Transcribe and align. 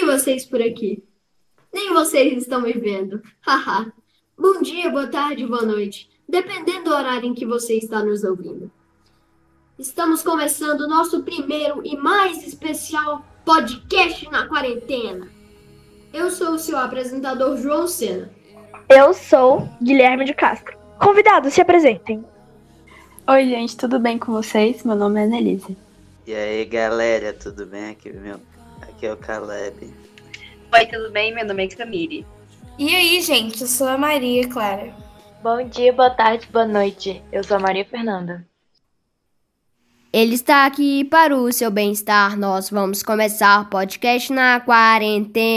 vi 0.00 0.06
vocês 0.06 0.46
por 0.46 0.62
aqui. 0.62 1.04
Nem 1.72 1.92
vocês 1.92 2.42
estão 2.42 2.62
me 2.62 2.72
vendo. 2.72 3.22
Haha. 3.40 3.92
Bom 4.36 4.62
dia, 4.62 4.90
boa 4.90 5.06
tarde, 5.06 5.46
boa 5.46 5.62
noite, 5.62 6.08
dependendo 6.26 6.84
do 6.84 6.94
horário 6.94 7.28
em 7.28 7.34
que 7.34 7.44
você 7.44 7.74
está 7.74 8.02
nos 8.02 8.24
ouvindo. 8.24 8.70
Estamos 9.78 10.22
começando 10.22 10.82
o 10.82 10.88
nosso 10.88 11.22
primeiro 11.22 11.82
e 11.84 11.96
mais 11.96 12.46
especial 12.46 13.24
podcast 13.44 14.28
na 14.30 14.46
quarentena. 14.48 15.28
Eu 16.12 16.30
sou 16.30 16.54
o 16.54 16.58
seu 16.58 16.78
apresentador 16.78 17.56
João 17.58 17.86
Sena. 17.86 18.30
Eu 18.88 19.12
sou 19.12 19.68
Guilherme 19.82 20.24
de 20.24 20.34
Castro. 20.34 20.76
Convidados, 20.98 21.52
se 21.52 21.60
apresentem. 21.60 22.24
Oi, 23.28 23.44
gente, 23.44 23.76
tudo 23.76 23.98
bem 23.98 24.18
com 24.18 24.32
vocês? 24.32 24.82
Meu 24.82 24.96
nome 24.96 25.20
é 25.20 25.24
Annelise. 25.24 25.76
E 26.26 26.34
aí, 26.34 26.64
galera, 26.64 27.32
tudo 27.32 27.66
bem? 27.66 27.90
Aqui, 27.90 28.10
meu... 28.10 28.40
Aqui 29.00 29.06
é 29.06 29.12
o 29.14 29.16
Caleb. 29.16 29.94
Oi, 30.74 30.86
tudo 30.86 31.10
bem? 31.10 31.34
Meu 31.34 31.46
nome 31.46 31.64
é 31.64 31.68
Camille. 31.68 32.26
E 32.78 32.94
aí, 32.94 33.22
gente, 33.22 33.62
eu 33.62 33.66
sou 33.66 33.88
a 33.88 33.96
Maria 33.96 34.46
Clara. 34.46 34.94
Bom 35.42 35.66
dia, 35.66 35.90
boa 35.90 36.10
tarde, 36.10 36.46
boa 36.52 36.66
noite. 36.66 37.24
Eu 37.32 37.42
sou 37.42 37.56
a 37.56 37.60
Maria 37.60 37.82
Fernanda. 37.82 38.46
Ele 40.12 40.34
está 40.34 40.66
aqui 40.66 41.02
para 41.02 41.34
o 41.34 41.50
seu 41.50 41.70
bem-estar. 41.70 42.38
Nós 42.38 42.68
vamos 42.68 43.02
começar 43.02 43.62
o 43.62 43.70
podcast 43.70 44.30
na 44.34 44.60
quarentena. 44.60 45.50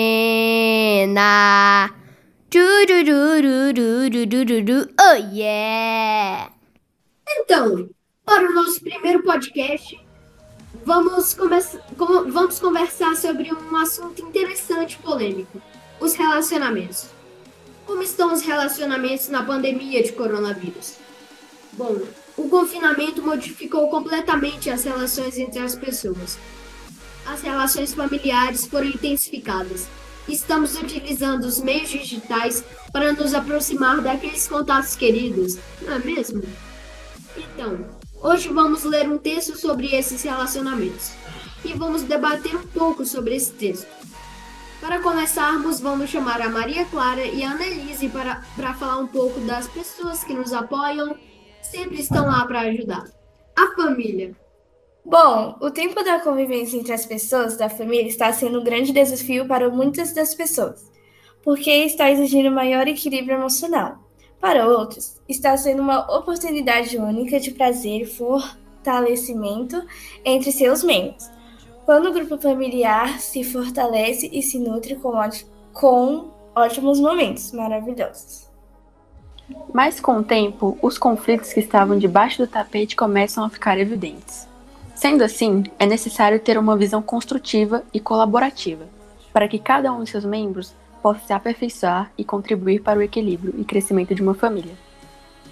Oh 5.01 5.35
yeah! 5.35 6.49
Então, 7.27 7.89
para 8.23 8.49
o 8.49 8.53
nosso 8.53 8.79
primeiro 8.79 9.21
podcast, 9.21 9.99
vamos, 10.85 11.35
vamos 12.31 12.59
conversar 12.59 13.15
sobre 13.15 13.53
um 13.53 13.75
assunto 13.75 14.21
interessante 14.21 14.93
e 14.93 15.03
polêmico: 15.03 15.61
os 15.99 16.13
relacionamentos. 16.15 17.07
Como 17.85 18.01
estão 18.01 18.33
os 18.33 18.41
relacionamentos 18.41 19.27
na 19.29 19.43
pandemia 19.43 20.01
de 20.01 20.13
coronavírus? 20.13 20.95
Bom, 21.73 22.01
o 22.37 22.47
confinamento 22.47 23.21
modificou 23.21 23.89
completamente 23.89 24.69
as 24.69 24.83
relações 24.83 25.37
entre 25.37 25.59
as 25.59 25.75
pessoas. 25.75 26.37
As 27.25 27.41
relações 27.41 27.93
familiares 27.93 28.65
foram 28.65 28.87
intensificadas. 28.87 29.87
Estamos 30.27 30.77
utilizando 30.77 31.43
os 31.43 31.59
meios 31.59 31.89
digitais 31.89 32.63
para 32.91 33.11
nos 33.11 33.33
aproximar 33.33 34.01
daqueles 34.01 34.47
contatos 34.47 34.95
queridos, 34.95 35.57
não 35.81 35.93
é 35.93 35.99
mesmo? 35.99 36.41
Então, 37.35 37.85
hoje 38.23 38.47
vamos 38.47 38.85
ler 38.85 39.09
um 39.09 39.17
texto 39.17 39.57
sobre 39.57 39.93
esses 39.93 40.23
relacionamentos 40.23 41.11
e 41.65 41.73
vamos 41.73 42.03
debater 42.03 42.55
um 42.55 42.65
pouco 42.65 43.05
sobre 43.05 43.35
esse 43.35 43.51
texto. 43.51 43.87
Para 44.79 45.01
começarmos, 45.01 45.81
vamos 45.81 46.09
chamar 46.09 46.41
a 46.41 46.49
Maria 46.49 46.85
Clara 46.85 47.25
e 47.25 47.43
a 47.43 47.51
Annelise 47.51 48.09
para, 48.09 48.41
para 48.55 48.73
falar 48.73 48.97
um 48.97 49.07
pouco 49.07 49.39
das 49.41 49.67
pessoas 49.67 50.23
que 50.23 50.33
nos 50.33 50.53
apoiam 50.53 51.17
sempre 51.61 51.99
estão 52.01 52.25
lá 52.25 52.45
para 52.45 52.61
ajudar. 52.61 53.03
A 53.55 53.75
família. 53.75 54.35
Bom, 55.05 55.57
o 55.61 55.69
tempo 55.69 56.01
da 56.03 56.19
convivência 56.19 56.77
entre 56.77 56.93
as 56.93 57.05
pessoas 57.05 57.57
da 57.57 57.69
família 57.69 58.07
está 58.07 58.31
sendo 58.31 58.61
um 58.61 58.63
grande 58.63 58.93
desafio 58.93 59.45
para 59.45 59.69
muitas 59.69 60.13
das 60.13 60.33
pessoas, 60.33 60.89
porque 61.43 61.69
está 61.69 62.09
exigindo 62.09 62.49
maior 62.49 62.87
equilíbrio 62.87 63.35
emocional. 63.35 64.02
Para 64.43 64.67
outros, 64.67 65.21
está 65.25 65.55
sendo 65.55 65.81
uma 65.81 66.01
oportunidade 66.17 66.97
única 66.97 67.39
de 67.39 67.51
prazer 67.51 68.01
e 68.01 68.05
fortalecimento 68.05 69.81
entre 70.25 70.51
seus 70.51 70.83
membros. 70.83 71.31
Quando 71.85 72.09
o 72.09 72.11
grupo 72.11 72.37
familiar 72.37 73.21
se 73.21 73.41
fortalece 73.41 74.29
e 74.33 74.41
se 74.41 74.59
nutre 74.59 74.95
com, 74.95 75.13
com 75.71 76.31
ótimos 76.53 76.99
momentos 76.99 77.53
maravilhosos. 77.53 78.49
Mas 79.73 80.01
com 80.01 80.17
o 80.17 80.23
tempo, 80.25 80.77
os 80.81 80.97
conflitos 80.97 81.53
que 81.53 81.61
estavam 81.61 81.97
debaixo 81.97 82.39
do 82.39 82.47
tapete 82.47 82.97
começam 82.97 83.45
a 83.45 83.49
ficar 83.49 83.79
evidentes. 83.79 84.45
Sendo 84.93 85.23
assim, 85.23 85.63
é 85.79 85.85
necessário 85.85 86.37
ter 86.37 86.57
uma 86.57 86.75
visão 86.75 87.01
construtiva 87.01 87.81
e 87.93 87.99
colaborativa, 88.01 88.89
para 89.31 89.47
que 89.47 89.57
cada 89.57 89.93
um 89.93 90.03
de 90.03 90.09
seus 90.09 90.25
membros 90.25 90.75
possa 91.03 91.19
se 91.27 91.33
aperfeiçoar 91.33 92.09
e 92.17 92.23
contribuir 92.23 92.81
para 92.81 92.97
o 92.97 93.01
equilíbrio 93.01 93.53
e 93.57 93.65
crescimento 93.65 94.15
de 94.15 94.21
uma 94.21 94.33
família. 94.33 94.73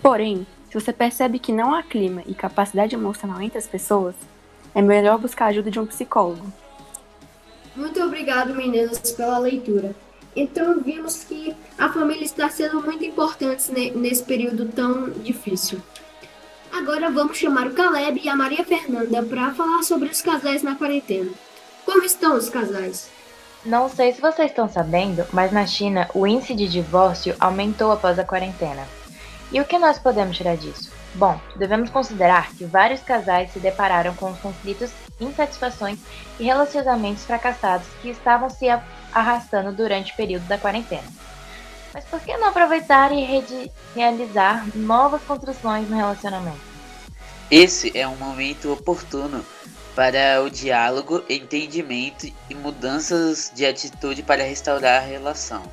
Porém, 0.01 0.47
se 0.69 0.79
você 0.79 0.93
percebe 0.93 1.37
que 1.37 1.51
não 1.51 1.75
há 1.75 1.83
clima 1.83 2.23
e 2.25 2.33
capacidade 2.33 2.95
emocional 2.95 3.41
entre 3.41 3.57
as 3.57 3.67
pessoas, 3.67 4.15
é 4.73 4.81
melhor 4.81 5.19
buscar 5.19 5.45
a 5.45 5.47
ajuda 5.49 5.69
de 5.69 5.77
um 5.77 5.85
psicólogo. 5.85 6.51
Muito 7.75 8.01
obrigado, 8.01 8.55
meninas, 8.55 8.99
pela 9.11 9.37
leitura. 9.37 9.93
Então 10.33 10.79
vimos 10.79 11.25
que 11.25 11.53
a 11.77 11.89
família 11.89 12.23
está 12.23 12.47
sendo 12.49 12.81
muito 12.81 13.03
importante 13.03 13.69
nesse 13.71 14.23
período 14.23 14.65
tão 14.67 15.09
difícil. 15.09 15.81
Agora 16.71 17.11
vamos 17.11 17.37
chamar 17.37 17.67
o 17.67 17.73
Caleb 17.73 18.21
e 18.23 18.29
a 18.29 18.35
Maria 18.37 18.63
Fernanda 18.63 19.21
para 19.21 19.53
falar 19.53 19.83
sobre 19.83 20.07
os 20.07 20.21
casais 20.21 20.63
na 20.63 20.75
quarentena. 20.75 21.31
Como 21.85 22.03
estão 22.05 22.37
os 22.37 22.49
casais? 22.49 23.09
Não 23.63 23.87
sei 23.87 24.11
se 24.11 24.19
vocês 24.19 24.49
estão 24.49 24.67
sabendo, 24.67 25.23
mas 25.31 25.51
na 25.51 25.67
China 25.67 26.09
o 26.15 26.25
índice 26.25 26.55
de 26.55 26.67
divórcio 26.67 27.35
aumentou 27.39 27.91
após 27.91 28.17
a 28.17 28.23
quarentena. 28.23 28.87
E 29.51 29.61
o 29.61 29.65
que 29.65 29.77
nós 29.77 29.99
podemos 29.99 30.35
tirar 30.35 30.57
disso? 30.57 30.91
Bom, 31.13 31.39
devemos 31.55 31.91
considerar 31.91 32.51
que 32.53 32.65
vários 32.65 33.01
casais 33.01 33.51
se 33.51 33.59
depararam 33.59 34.15
com 34.15 34.33
conflitos, 34.37 34.91
insatisfações 35.19 35.99
e 36.39 36.45
relacionamentos 36.45 37.23
fracassados 37.23 37.85
que 38.01 38.09
estavam 38.09 38.49
se 38.49 38.65
arrastando 39.13 39.71
durante 39.71 40.11
o 40.13 40.15
período 40.15 40.47
da 40.47 40.57
quarentena. 40.57 41.07
Mas 41.93 42.03
por 42.05 42.19
que 42.21 42.35
não 42.37 42.47
aproveitar 42.47 43.11
e 43.11 43.69
realizar 43.93 44.65
novas 44.73 45.21
construções 45.21 45.87
no 45.87 45.97
relacionamento? 45.97 46.71
Esse 47.51 47.95
é 47.95 48.07
um 48.07 48.15
momento 48.15 48.71
oportuno 48.71 49.45
para 49.95 50.41
o 50.41 50.49
diálogo, 50.49 51.23
entendimento 51.29 52.31
e 52.49 52.55
mudanças 52.55 53.51
de 53.53 53.65
atitude 53.65 54.23
para 54.23 54.43
restaurar 54.43 55.01
a 55.01 55.05
relação. 55.05 55.63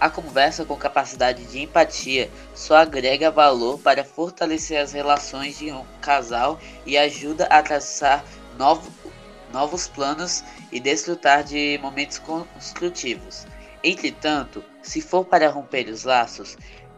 A 0.00 0.08
conversa 0.08 0.64
com 0.64 0.76
capacidade 0.76 1.44
de 1.44 1.60
empatia 1.60 2.30
só 2.54 2.76
agrega 2.76 3.30
valor 3.30 3.78
para 3.78 4.02
fortalecer 4.02 4.80
as 4.80 4.92
relações 4.92 5.58
de 5.58 5.70
um 5.70 5.84
casal 6.00 6.58
e 6.86 6.96
ajuda 6.96 7.44
a 7.46 7.62
traçar 7.62 8.24
novo, 8.58 8.90
novos 9.52 9.86
planos 9.86 10.42
e 10.72 10.80
desfrutar 10.80 11.44
de 11.44 11.78
momentos 11.82 12.18
construtivos. 12.18 13.46
Entretanto, 13.84 14.64
se 14.82 15.00
for 15.00 15.24
para 15.24 15.50
romper 15.50 15.88
os 15.88 16.04
laços, 16.04 16.56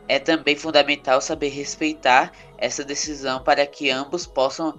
é 0.08 0.18
também 0.18 0.56
fundamental 0.56 1.20
saber 1.20 1.48
respeitar 1.48 2.32
essa 2.56 2.84
decisão 2.84 3.42
para 3.42 3.66
que 3.66 3.90
ambos 3.90 4.26
possam 4.26 4.78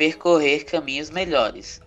percorrer 0.00 0.64
caminhos 0.64 1.10
melhores. 1.10 1.78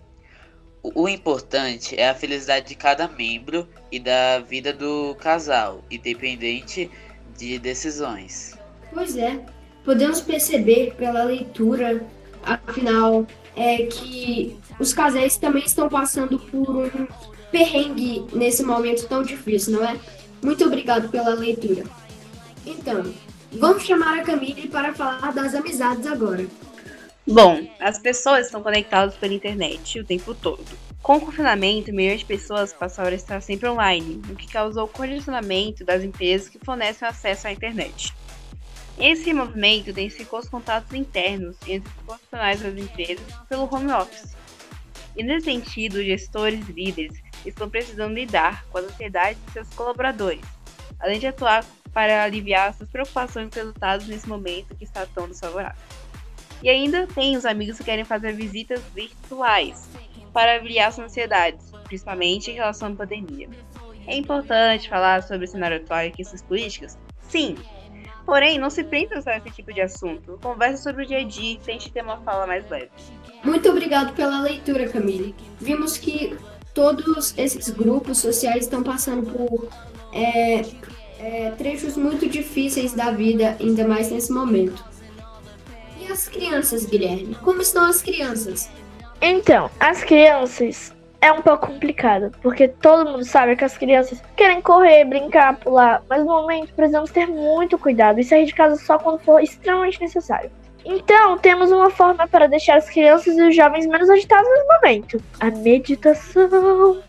O 0.84 1.08
importante 1.08 1.98
é 1.98 2.10
a 2.10 2.14
felicidade 2.14 2.68
de 2.68 2.76
cada 2.76 3.08
membro 3.08 3.68
e 3.90 3.98
da 3.98 4.38
vida 4.38 4.72
do 4.72 5.16
casal, 5.16 5.82
independente 5.90 6.88
de 7.36 7.58
decisões. 7.58 8.56
Pois 8.92 9.16
é, 9.16 9.44
podemos 9.84 10.20
perceber 10.20 10.94
pela 10.94 11.24
leitura, 11.24 12.06
afinal, 12.44 13.26
é 13.56 13.78
que 13.86 14.56
os 14.78 14.94
casais 14.94 15.36
também 15.36 15.64
estão 15.64 15.88
passando 15.88 16.38
por 16.38 16.70
um 16.70 17.08
perrengue 17.50 18.24
nesse 18.32 18.62
momento 18.62 19.08
tão 19.08 19.24
difícil, 19.24 19.72
não 19.72 19.84
é? 19.84 19.98
Muito 20.40 20.64
obrigado 20.64 21.08
pela 21.08 21.30
leitura. 21.30 21.82
Então, 22.64 23.12
vamos 23.50 23.82
chamar 23.82 24.20
a 24.20 24.22
Camille 24.22 24.68
para 24.68 24.94
falar 24.94 25.32
das 25.32 25.52
amizades 25.52 26.06
agora. 26.06 26.46
Bom, 27.26 27.66
as 27.80 27.98
pessoas 27.98 28.46
estão 28.46 28.62
conectadas 28.62 29.16
pela 29.16 29.32
internet 29.32 29.98
o 29.98 30.04
tempo 30.04 30.34
todo. 30.34 30.62
Com 31.02 31.16
o 31.16 31.20
confinamento, 31.22 31.90
milhões 31.90 32.20
de 32.20 32.26
pessoas 32.26 32.74
passaram 32.74 33.12
a 33.12 33.14
estar 33.14 33.40
sempre 33.40 33.66
online, 33.66 34.20
o 34.30 34.36
que 34.36 34.46
causou 34.46 34.84
o 34.84 34.88
condicionamento 34.88 35.86
das 35.86 36.04
empresas 36.04 36.50
que 36.50 36.58
fornecem 36.58 37.08
acesso 37.08 37.46
à 37.46 37.52
internet. 37.52 38.12
Esse 38.98 39.32
movimento 39.32 39.88
intensificou 39.88 40.38
os 40.38 40.50
contatos 40.50 40.92
internos 40.92 41.56
entre 41.66 41.88
os 41.88 42.04
profissionais 42.04 42.60
das 42.60 42.76
empresas 42.76 43.24
pelo 43.48 43.74
home 43.74 43.90
office. 43.90 44.36
E 45.16 45.22
nesse 45.22 45.46
sentido, 45.46 46.04
gestores 46.04 46.68
e 46.68 46.72
líderes 46.72 47.18
estão 47.46 47.70
precisando 47.70 48.12
lidar 48.12 48.66
com 48.66 48.76
a 48.76 48.82
ansiedade 48.82 49.38
de 49.46 49.52
seus 49.52 49.68
colaboradores, 49.70 50.44
além 51.00 51.18
de 51.18 51.26
atuar 51.26 51.64
para 51.90 52.22
aliviar 52.22 52.74
suas 52.74 52.90
preocupações 52.90 53.48
com 53.48 53.60
resultados 53.60 54.06
nesse 54.08 54.28
momento 54.28 54.74
que 54.74 54.84
está 54.84 55.06
tão 55.06 55.26
desfavorável. 55.26 55.93
E 56.64 56.70
ainda 56.70 57.06
tem 57.06 57.36
os 57.36 57.44
amigos 57.44 57.76
que 57.76 57.84
querem 57.84 58.06
fazer 58.06 58.32
visitas 58.32 58.80
virtuais 58.94 59.86
para 60.32 60.54
aliviar 60.54 60.90
suas 60.90 61.10
ansiedades, 61.10 61.70
principalmente 61.84 62.50
em 62.50 62.54
relação 62.54 62.88
à 62.88 62.96
pandemia. 62.96 63.50
É 64.06 64.16
importante 64.16 64.88
falar 64.88 65.22
sobre 65.22 65.44
o 65.44 65.48
cenário 65.48 65.76
atual 65.76 66.06
e 66.06 66.10
questões 66.10 66.40
políticas? 66.40 66.98
Sim. 67.28 67.56
Porém, 68.24 68.58
não 68.58 68.70
se 68.70 68.82
prenda 68.82 69.20
só 69.20 69.30
esse 69.32 69.50
tipo 69.50 69.74
de 69.74 69.82
assunto. 69.82 70.38
Converse 70.42 70.82
sobre 70.82 71.04
o 71.04 71.06
dia 71.06 71.18
a 71.18 71.24
dia 71.24 71.52
e 71.52 71.58
tente 71.58 71.92
ter 71.92 72.02
uma 72.02 72.16
fala 72.22 72.46
mais 72.46 72.66
leve. 72.70 72.90
Muito 73.44 73.68
obrigado 73.68 74.14
pela 74.14 74.40
leitura, 74.40 74.88
Camille. 74.88 75.34
Vimos 75.60 75.98
que 75.98 76.34
todos 76.72 77.36
esses 77.36 77.68
grupos 77.68 78.16
sociais 78.16 78.64
estão 78.64 78.82
passando 78.82 79.30
por 79.30 79.68
é, 80.14 80.62
é, 81.18 81.50
trechos 81.58 81.94
muito 81.94 82.26
difíceis 82.26 82.94
da 82.94 83.10
vida, 83.10 83.54
ainda 83.60 83.86
mais 83.86 84.10
nesse 84.10 84.32
momento. 84.32 84.93
As 86.10 86.28
crianças, 86.28 86.86
Guilherme? 86.86 87.34
Como 87.36 87.60
estão 87.60 87.84
as 87.86 88.02
crianças? 88.02 88.70
Então, 89.20 89.70
as 89.80 90.04
crianças 90.04 90.94
é 91.20 91.32
um 91.32 91.40
pouco 91.40 91.68
complicado, 91.68 92.30
porque 92.42 92.68
todo 92.68 93.10
mundo 93.10 93.24
sabe 93.24 93.56
que 93.56 93.64
as 93.64 93.78
crianças 93.78 94.22
querem 94.36 94.60
correr, 94.60 95.04
brincar, 95.06 95.56
pular, 95.56 96.02
mas 96.08 96.20
no 96.20 96.26
momento 96.26 96.74
precisamos 96.74 97.10
ter 97.10 97.26
muito 97.26 97.78
cuidado 97.78 98.20
e 98.20 98.24
sair 98.24 98.44
de 98.44 98.54
casa 98.54 98.76
só 98.76 98.98
quando 98.98 99.18
for 99.20 99.42
extremamente 99.42 100.00
necessário. 100.00 100.50
Então, 100.84 101.38
temos 101.38 101.72
uma 101.72 101.88
forma 101.88 102.28
para 102.28 102.46
deixar 102.46 102.76
as 102.76 102.90
crianças 102.90 103.34
e 103.36 103.42
os 103.42 103.56
jovens 103.56 103.86
menos 103.86 104.10
agitados 104.10 104.46
no 104.46 104.74
momento: 104.74 105.22
a 105.40 105.50
meditação. 105.50 107.02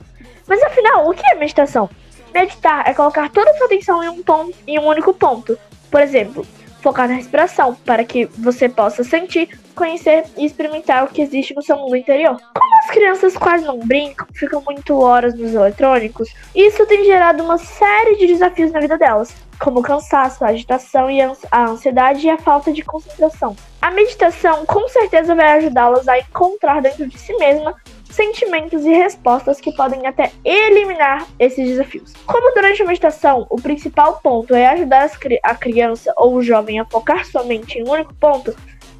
Mas 0.47 0.63
afinal, 0.63 1.09
o 1.09 1.13
que 1.13 1.27
é 1.29 1.35
meditação? 1.35 1.89
Meditar 2.33 2.87
é 2.87 2.93
colocar 2.93 3.29
toda 3.29 3.51
a 3.51 3.53
sua 3.55 3.65
atenção 3.65 4.01
em 4.03 4.09
um 4.09 4.23
ponto, 4.23 4.55
em 4.65 4.79
um 4.79 4.85
único 4.85 5.13
ponto. 5.13 5.57
Por 5.91 5.99
exemplo, 5.99 6.45
focar 6.85 7.07
na 7.07 7.15
respiração, 7.15 7.73
para 7.83 8.03
que 8.03 8.25
você 8.37 8.69
possa 8.69 9.03
sentir, 9.03 9.59
conhecer 9.73 10.23
e 10.37 10.45
experimentar 10.45 11.03
o 11.03 11.07
que 11.07 11.19
existe 11.19 11.55
no 11.55 11.63
seu 11.63 11.75
mundo 11.77 11.95
interior. 11.95 12.39
Como 12.53 12.75
as 12.77 12.91
crianças 12.91 13.35
quase 13.35 13.65
não 13.65 13.79
brincam, 13.79 14.27
ficam 14.35 14.61
muito 14.61 14.99
horas 14.99 15.33
nos 15.33 15.51
eletrônicos, 15.55 16.31
isso 16.53 16.85
tem 16.85 17.03
gerado 17.03 17.43
uma 17.43 17.57
série 17.57 18.17
de 18.17 18.27
desafios 18.27 18.71
na 18.71 18.79
vida 18.79 18.99
delas, 18.99 19.35
como 19.59 19.79
o 19.79 19.81
cansaço, 19.83 20.45
a 20.45 20.49
agitação 20.49 21.09
e 21.09 21.19
a 21.23 21.65
ansiedade 21.65 22.27
e 22.27 22.29
a 22.29 22.37
falta 22.37 22.71
de 22.71 22.83
concentração. 22.83 23.55
A 23.81 23.89
meditação 23.89 24.63
com 24.67 24.87
certeza 24.87 25.33
vai 25.33 25.57
ajudá-las 25.57 26.07
a 26.07 26.19
encontrar 26.19 26.83
dentro 26.83 27.07
de 27.07 27.17
si 27.17 27.35
mesma 27.37 27.73
sentimentos 28.15 28.85
e 28.85 28.89
respostas 28.89 29.59
que 29.59 29.73
podem 29.73 30.07
até 30.07 30.31
eliminar 30.43 31.27
esses 31.37 31.67
desafios. 31.67 32.13
Como 32.25 32.53
durante 32.53 32.81
a 32.81 32.85
meditação, 32.85 33.45
o 33.49 33.57
principal 33.57 34.19
ponto 34.23 34.55
é 34.55 34.67
ajudar 34.67 35.11
a 35.43 35.55
criança 35.55 36.13
ou 36.17 36.35
o 36.35 36.41
jovem 36.41 36.79
a 36.79 36.85
focar 36.85 37.25
somente 37.25 37.77
em 37.77 37.83
um 37.83 37.91
único 37.91 38.13
ponto, 38.15 38.55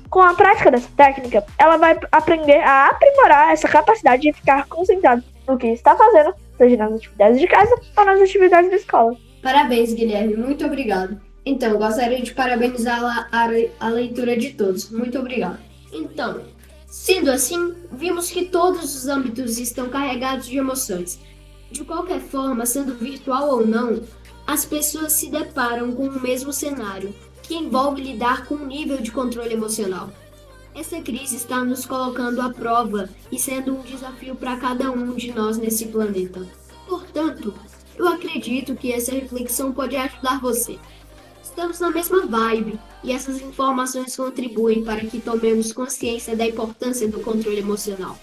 com 0.09 0.21
a 0.21 0.33
prática 0.33 0.71
dessa 0.71 0.89
técnica, 0.95 1.43
ela 1.57 1.77
vai 1.77 1.97
aprender 2.11 2.59
a 2.59 2.89
aprimorar 2.89 3.51
essa 3.51 3.67
capacidade 3.67 4.21
de 4.21 4.33
ficar 4.33 4.65
concentrado 4.67 5.23
no 5.47 5.57
que 5.57 5.67
está 5.67 5.95
fazendo, 5.95 6.33
seja 6.57 6.77
nas 6.77 6.93
atividades 6.93 7.39
de 7.39 7.47
casa 7.47 7.75
ou 7.97 8.05
nas 8.05 8.21
atividades 8.21 8.69
da 8.69 8.77
escola. 8.77 9.15
Parabéns, 9.41 9.93
Guilherme. 9.93 10.35
Muito 10.35 10.65
obrigado. 10.65 11.19
Então, 11.45 11.77
gostaria 11.77 12.21
de 12.21 12.33
parabenizar 12.33 13.03
a, 13.03 13.27
a, 13.31 13.87
a 13.87 13.89
leitura 13.89 14.35
de 14.35 14.51
todos. 14.51 14.89
Muito 14.89 15.19
obrigado. 15.19 15.59
Então, 15.93 16.41
Sendo 16.95 17.29
assim, 17.29 17.75
vimos 17.91 18.31
que 18.31 18.45
todos 18.45 18.95
os 18.95 19.05
âmbitos 19.05 19.59
estão 19.59 19.89
carregados 19.89 20.47
de 20.47 20.57
emoções. 20.57 21.19
De 21.69 21.83
qualquer 21.83 22.21
forma, 22.21 22.65
sendo 22.65 22.95
virtual 22.95 23.49
ou 23.49 23.67
não, 23.67 24.01
as 24.47 24.63
pessoas 24.63 25.11
se 25.11 25.29
deparam 25.29 25.91
com 25.91 26.07
o 26.07 26.21
mesmo 26.21 26.53
cenário, 26.53 27.13
que 27.43 27.53
envolve 27.53 28.01
lidar 28.01 28.45
com 28.45 28.55
um 28.55 28.65
nível 28.65 29.01
de 29.01 29.11
controle 29.11 29.53
emocional. 29.53 30.09
Essa 30.73 31.01
crise 31.01 31.35
está 31.35 31.65
nos 31.65 31.85
colocando 31.85 32.41
à 32.41 32.49
prova 32.49 33.09
e 33.29 33.37
sendo 33.37 33.75
um 33.75 33.81
desafio 33.81 34.33
para 34.33 34.55
cada 34.55 34.89
um 34.89 35.15
de 35.15 35.33
nós 35.33 35.57
nesse 35.57 35.87
planeta. 35.87 36.47
Portanto, 36.87 37.53
eu 37.97 38.07
acredito 38.07 38.73
que 38.73 38.93
essa 38.93 39.11
reflexão 39.11 39.73
pode 39.73 39.97
ajudar 39.97 40.39
você 40.39 40.79
estamos 41.55 41.79
na 41.79 41.89
mesma 41.89 42.25
vibe 42.25 42.77
e 43.01 43.13
essas 43.13 43.41
informações 43.41 44.13
contribuem 44.13 44.83
para 44.83 44.99
que 44.99 45.21
tomemos 45.21 45.71
consciência 45.71 46.35
da 46.35 46.45
importância 46.45 47.07
do 47.07 47.21
controle 47.21 47.59
emocional 47.59 48.17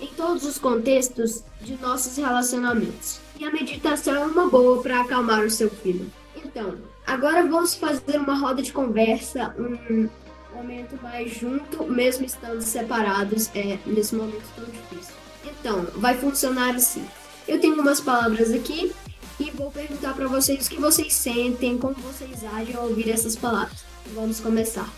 em 0.00 0.06
todos 0.06 0.44
os 0.44 0.56
contextos 0.56 1.42
de 1.60 1.76
nossos 1.76 2.16
relacionamentos. 2.16 3.20
E 3.38 3.44
a 3.44 3.50
meditação 3.50 4.14
é 4.14 4.24
uma 4.24 4.48
boa 4.48 4.80
para 4.82 5.00
acalmar 5.00 5.44
o 5.44 5.50
seu 5.50 5.68
filho. 5.68 6.10
Então, 6.36 6.78
agora 7.06 7.44
vamos 7.44 7.74
fazer 7.74 8.16
uma 8.16 8.38
roda 8.38 8.62
de 8.62 8.72
conversa, 8.72 9.54
um 9.58 10.08
momento 10.54 10.96
mais 11.02 11.34
junto, 11.34 11.84
mesmo 11.84 12.24
estando 12.24 12.62
separados 12.62 13.50
é, 13.54 13.78
nesse 13.84 14.14
momento 14.14 14.44
tão 14.54 14.64
difícil. 14.64 15.14
Então, 15.44 15.86
vai 15.96 16.16
funcionar 16.16 16.76
assim. 16.76 17.04
Eu 17.46 17.60
tenho 17.60 17.78
umas 17.78 18.00
palavras 18.00 18.52
aqui 18.52 18.92
e 19.40 19.50
vou 19.52 19.70
perguntar 19.70 20.14
para 20.14 20.28
vocês 20.28 20.66
o 20.66 20.70
que 20.70 20.78
vocês 20.78 21.14
sentem, 21.14 21.78
como 21.78 21.94
vocês 21.94 22.44
agem 22.44 22.76
ao 22.76 22.84
ouvir 22.84 23.10
essas 23.10 23.34
palavras. 23.34 23.84
Vamos 24.14 24.38
começar. 24.38 24.88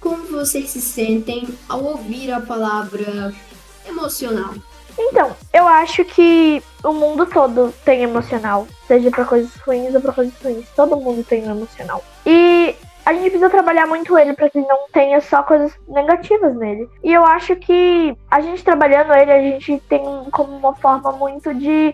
Como 0.00 0.24
vocês 0.26 0.70
se 0.70 0.80
sentem 0.80 1.48
ao 1.68 1.82
ouvir 1.82 2.30
a 2.30 2.40
palavra 2.40 3.34
emocional? 3.88 4.54
Então, 4.96 5.34
eu 5.52 5.66
acho 5.66 6.04
que 6.04 6.62
o 6.84 6.92
mundo 6.92 7.26
todo 7.26 7.74
tem 7.84 8.02
emocional, 8.02 8.68
seja 8.86 9.10
para 9.10 9.24
coisas 9.24 9.52
ruins 9.56 9.92
ou 9.92 10.00
para 10.00 10.12
coisas 10.12 10.34
ruins. 10.40 10.68
Todo 10.76 10.96
mundo 10.96 11.24
tem 11.24 11.42
um 11.48 11.50
emocional. 11.50 12.04
E 12.24 12.76
a 13.04 13.12
gente 13.12 13.30
precisa 13.30 13.50
trabalhar 13.50 13.88
muito 13.88 14.16
ele 14.16 14.32
para 14.34 14.48
que 14.48 14.60
não 14.60 14.88
tenha 14.92 15.20
só 15.20 15.42
coisas 15.42 15.72
negativas 15.88 16.54
nele. 16.54 16.88
E 17.02 17.12
eu 17.12 17.24
acho 17.24 17.56
que 17.56 18.16
a 18.30 18.40
gente 18.40 18.62
trabalhando 18.62 19.12
ele, 19.12 19.32
a 19.32 19.42
gente 19.42 19.82
tem 19.88 20.02
como 20.30 20.56
uma 20.56 20.74
forma 20.76 21.10
muito 21.12 21.52
de 21.52 21.92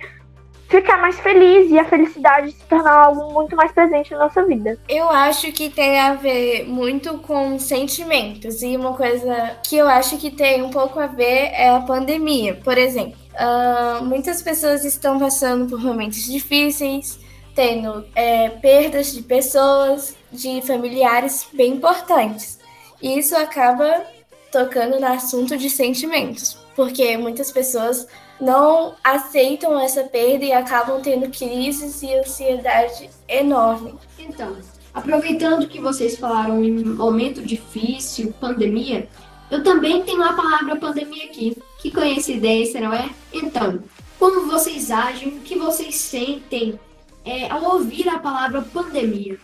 ficar 0.70 0.99
mais 0.99 1.19
feliz 1.19 1.69
e 1.70 1.78
a 1.78 1.84
felicidade 1.84 2.52
se 2.52 2.64
tornar 2.67 3.06
algo 3.06 3.34
muito 3.34 3.56
mais 3.56 3.72
presente 3.72 4.12
na 4.12 4.20
nossa 4.20 4.44
vida. 4.46 4.78
Eu 4.88 5.11
acho 5.11 5.50
que 5.52 5.69
tem 5.69 5.99
a 5.99 6.14
ver 6.14 6.64
muito 6.67 7.19
com 7.19 7.58
sentimentos 7.58 8.62
e 8.62 8.76
uma 8.76 8.96
coisa 8.96 9.58
que 9.67 9.76
eu 9.76 9.88
acho 9.88 10.17
que 10.17 10.31
tem 10.31 10.62
um 10.62 10.70
pouco 10.70 11.00
a 11.00 11.08
ver 11.08 11.50
é 11.52 11.70
a 11.70 11.81
pandemia. 11.81 12.55
Por 12.62 12.78
exemplo, 12.78 13.19
uh, 13.34 14.05
muitas 14.05 14.40
pessoas 14.43 14.84
estão 14.84 15.19
passando 15.19 15.69
por 15.69 15.81
momentos 15.82 16.25
difíceis, 16.25 17.19
tendo 17.52 18.06
é, 18.14 18.49
perdas 18.49 19.12
de 19.12 19.23
pessoas, 19.23 20.16
de 20.31 20.62
familiares 20.62 21.49
bem 21.52 21.73
importantes. 21.73 22.61
E 23.02 23.19
isso 23.19 23.37
acaba 23.37 24.05
tocando 24.52 25.00
no 25.00 25.06
assunto 25.06 25.56
de 25.56 25.69
sentimentos, 25.69 26.56
porque 26.76 27.16
muitas 27.16 27.50
pessoas 27.50 28.06
não 28.40 28.94
aceitam 29.04 29.78
essa 29.78 30.04
perda 30.04 30.44
e 30.44 30.52
acabam 30.52 31.00
tendo 31.00 31.31
crises 31.31 32.02
e 32.02 32.14
ansiedade 32.14 33.10
enorme. 33.28 33.94
Então, 34.19 34.56
aproveitando 34.94 35.69
que 35.69 35.81
vocês 35.81 36.19
falaram 36.19 36.64
em 36.64 36.84
momento 36.84 37.42
difícil, 37.42 38.34
pandemia, 38.40 39.08
eu 39.50 39.62
também 39.62 40.02
tenho 40.04 40.22
a 40.22 40.32
palavra 40.32 40.76
pandemia 40.76 41.25
aqui. 41.25 41.56
Que 41.78 41.90
coincidência, 41.90 42.81
não 42.81 42.92
é? 42.92 43.10
Então, 43.32 43.82
como 44.19 44.50
vocês 44.50 44.90
agem, 44.90 45.28
o 45.28 45.40
que 45.40 45.58
vocês 45.58 45.96
sentem 45.96 46.78
é, 47.25 47.50
ao 47.50 47.62
ouvir 47.64 48.09
a 48.09 48.18
palavra 48.18 48.62
pandemia? 48.62 49.38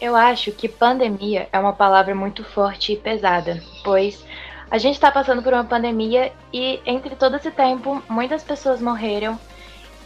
Eu 0.00 0.14
acho 0.14 0.52
que 0.52 0.68
pandemia 0.68 1.48
é 1.50 1.58
uma 1.58 1.72
palavra 1.72 2.14
muito 2.14 2.44
forte 2.44 2.92
e 2.92 2.96
pesada, 2.96 3.62
pois 3.82 4.22
a 4.70 4.78
gente 4.78 4.94
está 4.94 5.10
passando 5.10 5.42
por 5.42 5.52
uma 5.52 5.64
pandemia 5.64 6.32
e 6.52 6.80
entre 6.84 7.14
todo 7.14 7.36
esse 7.36 7.50
tempo 7.50 8.02
muitas 8.08 8.42
pessoas 8.42 8.80
morreram 8.80 9.38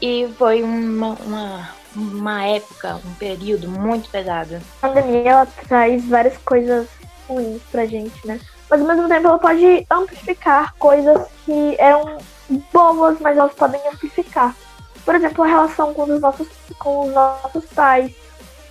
e 0.01 0.29
foi 0.39 0.63
uma, 0.63 1.17
uma, 1.25 1.71
uma 1.95 2.45
época, 2.45 3.01
um 3.05 3.15
período 3.15 3.69
muito 3.69 4.09
pesado. 4.11 4.61
A 4.83 4.89
pandemia 4.89 5.31
ela 5.31 5.47
traz 5.47 6.07
várias 6.07 6.37
coisas 6.39 6.89
ruins 7.29 7.63
pra 7.71 7.87
gente, 7.87 8.27
né? 8.27 8.41
Mas 8.69 8.81
ao 8.81 8.87
mesmo 8.87 9.09
tempo 9.09 9.27
ela 9.27 9.39
pode 9.39 9.87
amplificar 9.91 10.75
coisas 10.79 11.27
que 11.45 11.77
eram 11.79 12.19
boas, 12.73 13.19
mas 13.21 13.37
elas 13.37 13.55
podem 13.55 13.81
amplificar. 13.89 14.55
Por 15.05 15.15
exemplo, 15.15 15.45
a 15.45 15.47
relação 15.47 15.95
com 15.95 16.03
os 16.03 16.21
nossos, 16.21 16.49
com 16.79 17.07
os 17.07 17.13
nossos 17.13 17.65
pais. 17.67 18.13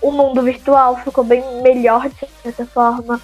O 0.01 0.11
mundo 0.11 0.41
virtual 0.41 0.95
ficou 0.97 1.23
bem 1.23 1.43
melhor 1.61 2.07
de 2.07 2.27
certa 2.41 2.65
forma 2.65 3.19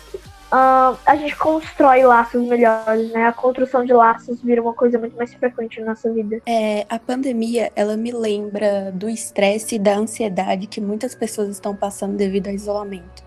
uh, 0.56 0.98
a 1.06 1.16
gente 1.16 1.36
constrói 1.36 2.04
laços 2.04 2.42
melhores, 2.48 3.12
né? 3.12 3.28
A 3.28 3.34
construção 3.34 3.84
de 3.84 3.94
laços 3.94 4.42
vira 4.42 4.62
uma 4.62 4.74
coisa 4.74 4.98
muito 4.98 5.16
mais 5.16 5.34
frequente 5.34 5.80
na 5.82 5.88
nossa 5.88 6.12
vida. 6.12 6.42
É, 6.46 6.86
a 6.90 6.98
pandemia, 6.98 7.72
ela 7.76 7.98
me 7.98 8.12
lembra 8.12 8.92
do 8.94 9.10
estresse 9.10 9.76
e 9.76 9.80
da 9.80 9.98
ansiedade 9.98 10.68
que 10.68 10.80
muitas 10.80 11.14
pessoas 11.14 11.50
estão 11.50 11.76
passando 11.76 12.16
devido 12.16 12.48
ao 12.48 12.54
isolamento. 12.54 13.24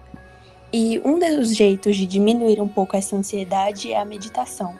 E 0.73 1.01
um 1.05 1.19
dos 1.19 1.55
jeitos 1.55 1.97
de 1.97 2.07
diminuir 2.07 2.61
um 2.61 2.69
pouco 2.69 2.97
essa 2.97 3.17
ansiedade 3.17 3.93
é 3.93 3.99
a 3.99 4.05
meditação. 4.05 4.75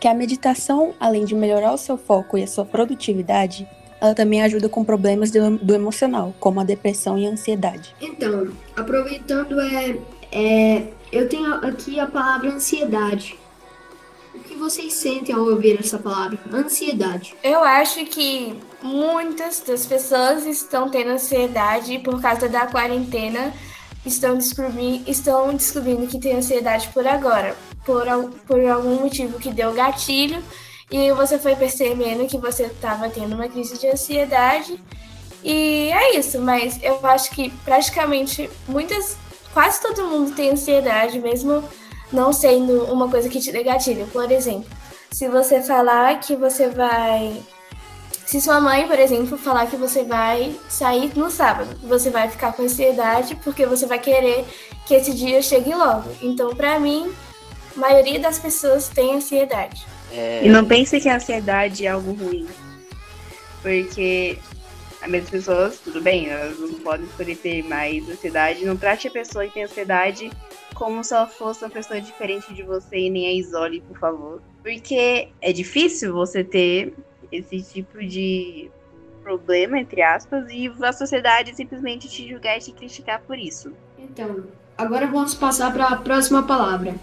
Que 0.00 0.08
a 0.08 0.14
meditação, 0.14 0.94
além 1.00 1.24
de 1.24 1.34
melhorar 1.34 1.72
o 1.72 1.78
seu 1.78 1.96
foco 1.96 2.36
e 2.36 2.42
a 2.42 2.46
sua 2.46 2.64
produtividade, 2.64 3.68
ela 4.00 4.14
também 4.14 4.42
ajuda 4.42 4.68
com 4.68 4.84
problemas 4.84 5.30
do, 5.30 5.58
do 5.58 5.74
emocional, 5.74 6.34
como 6.38 6.60
a 6.60 6.64
depressão 6.64 7.16
e 7.16 7.26
a 7.26 7.30
ansiedade. 7.30 7.94
Então, 8.00 8.48
aproveitando 8.76 9.58
é, 9.60 9.96
é 10.34 10.88
eu 11.12 11.28
tenho 11.28 11.54
aqui 11.54 12.00
a 12.00 12.06
palavra 12.06 12.50
ansiedade. 12.50 13.38
O 14.34 14.40
que 14.40 14.56
vocês 14.56 14.92
sentem 14.94 15.32
ao 15.32 15.42
ouvir 15.42 15.78
essa 15.78 15.96
palavra? 15.96 16.38
Ansiedade. 16.52 17.36
Eu 17.42 17.62
acho 17.62 18.04
que 18.06 18.58
muitas 18.82 19.60
das 19.60 19.86
pessoas 19.86 20.44
estão 20.44 20.90
tendo 20.90 21.10
ansiedade 21.10 22.00
por 22.00 22.20
causa 22.20 22.48
da 22.48 22.66
quarentena. 22.66 23.54
Estão 24.04 24.36
descobrindo, 24.36 25.08
estão 25.08 25.54
descobrindo 25.54 26.06
que 26.08 26.18
tem 26.18 26.36
ansiedade 26.36 26.88
por 26.92 27.06
agora, 27.06 27.56
por, 27.86 28.04
por 28.46 28.60
algum 28.66 28.96
motivo 29.00 29.38
que 29.38 29.50
deu 29.50 29.72
gatilho 29.72 30.42
e 30.90 31.12
você 31.12 31.38
foi 31.38 31.56
percebendo 31.56 32.26
que 32.26 32.38
você 32.38 32.64
estava 32.64 33.08
tendo 33.08 33.34
uma 33.34 33.48
crise 33.48 33.78
de 33.78 33.88
ansiedade. 33.88 34.78
E 35.42 35.90
é 35.92 36.16
isso, 36.16 36.40
mas 36.40 36.78
eu 36.82 36.98
acho 37.04 37.30
que 37.30 37.50
praticamente 37.64 38.48
muitas, 38.66 39.16
quase 39.54 39.80
todo 39.80 40.08
mundo 40.08 40.34
tem 40.34 40.50
ansiedade, 40.50 41.18
mesmo 41.20 41.64
não 42.12 42.32
sendo 42.32 42.84
uma 42.92 43.08
coisa 43.08 43.28
que 43.28 43.40
te 43.40 43.50
dê 43.50 43.62
gatilho. 43.62 44.06
Por 44.08 44.30
exemplo, 44.30 44.68
se 45.10 45.28
você 45.28 45.62
falar 45.62 46.20
que 46.20 46.34
você 46.36 46.68
vai. 46.68 47.40
Se 48.26 48.40
sua 48.40 48.60
mãe, 48.60 48.86
por 48.88 48.98
exemplo, 48.98 49.38
falar 49.38 49.66
que 49.66 49.76
você 49.76 50.02
vai 50.02 50.56
sair 50.68 51.12
no 51.14 51.30
sábado, 51.30 51.78
você 51.82 52.10
vai 52.10 52.28
ficar 52.28 52.52
com 52.52 52.62
ansiedade 52.62 53.36
porque 53.44 53.66
você 53.66 53.86
vai 53.86 53.98
querer 53.98 54.44
que 54.86 54.94
esse 54.94 55.12
dia 55.14 55.40
chegue 55.40 55.74
logo. 55.74 56.10
Então, 56.22 56.54
para 56.54 56.80
mim, 56.80 57.12
a 57.76 57.78
maioria 57.78 58.18
das 58.18 58.38
pessoas 58.38 58.88
tem 58.88 59.14
ansiedade. 59.14 59.86
É... 60.10 60.40
E 60.44 60.48
não 60.48 60.64
pense 60.64 60.98
que 61.00 61.08
a 61.08 61.16
ansiedade 61.16 61.86
é 61.86 61.90
algo 61.90 62.12
ruim. 62.12 62.48
Porque 63.62 64.38
as 65.04 65.10
mesmas 65.10 65.30
pessoas, 65.30 65.78
tudo 65.80 66.00
bem, 66.00 66.30
elas 66.30 66.58
não 66.58 66.72
podem 66.80 67.04
escolher 67.04 67.36
ter 67.36 67.62
mais 67.64 68.08
ansiedade. 68.08 68.64
Não 68.64 68.76
trate 68.76 69.06
a 69.06 69.10
pessoa 69.10 69.44
que 69.44 69.52
tem 69.52 69.64
ansiedade 69.64 70.30
como 70.74 71.04
se 71.04 71.14
ela 71.14 71.26
fosse 71.26 71.62
uma 71.62 71.70
pessoa 71.70 72.00
diferente 72.00 72.52
de 72.54 72.62
você 72.62 72.96
e 72.96 73.10
nem 73.10 73.28
a 73.28 73.32
isole, 73.34 73.82
por 73.82 73.98
favor. 73.98 74.42
Porque 74.62 75.28
é 75.42 75.52
difícil 75.52 76.14
você 76.14 76.42
ter 76.42 76.94
esse 77.30 77.62
tipo 77.62 77.98
de 77.98 78.70
problema, 79.22 79.78
entre 79.78 80.00
aspas, 80.00 80.46
e 80.50 80.72
a 80.82 80.92
sociedade 80.92 81.54
simplesmente 81.54 82.08
te 82.08 82.26
julgar 82.26 82.56
e 82.56 82.60
te 82.60 82.72
criticar 82.72 83.20
por 83.20 83.38
isso. 83.38 83.72
Então, 83.98 84.44
agora 84.76 85.06
vamos 85.06 85.34
passar 85.34 85.70
para 85.70 85.86
a 85.86 85.96
próxima 85.96 86.42
palavra: 86.44 86.94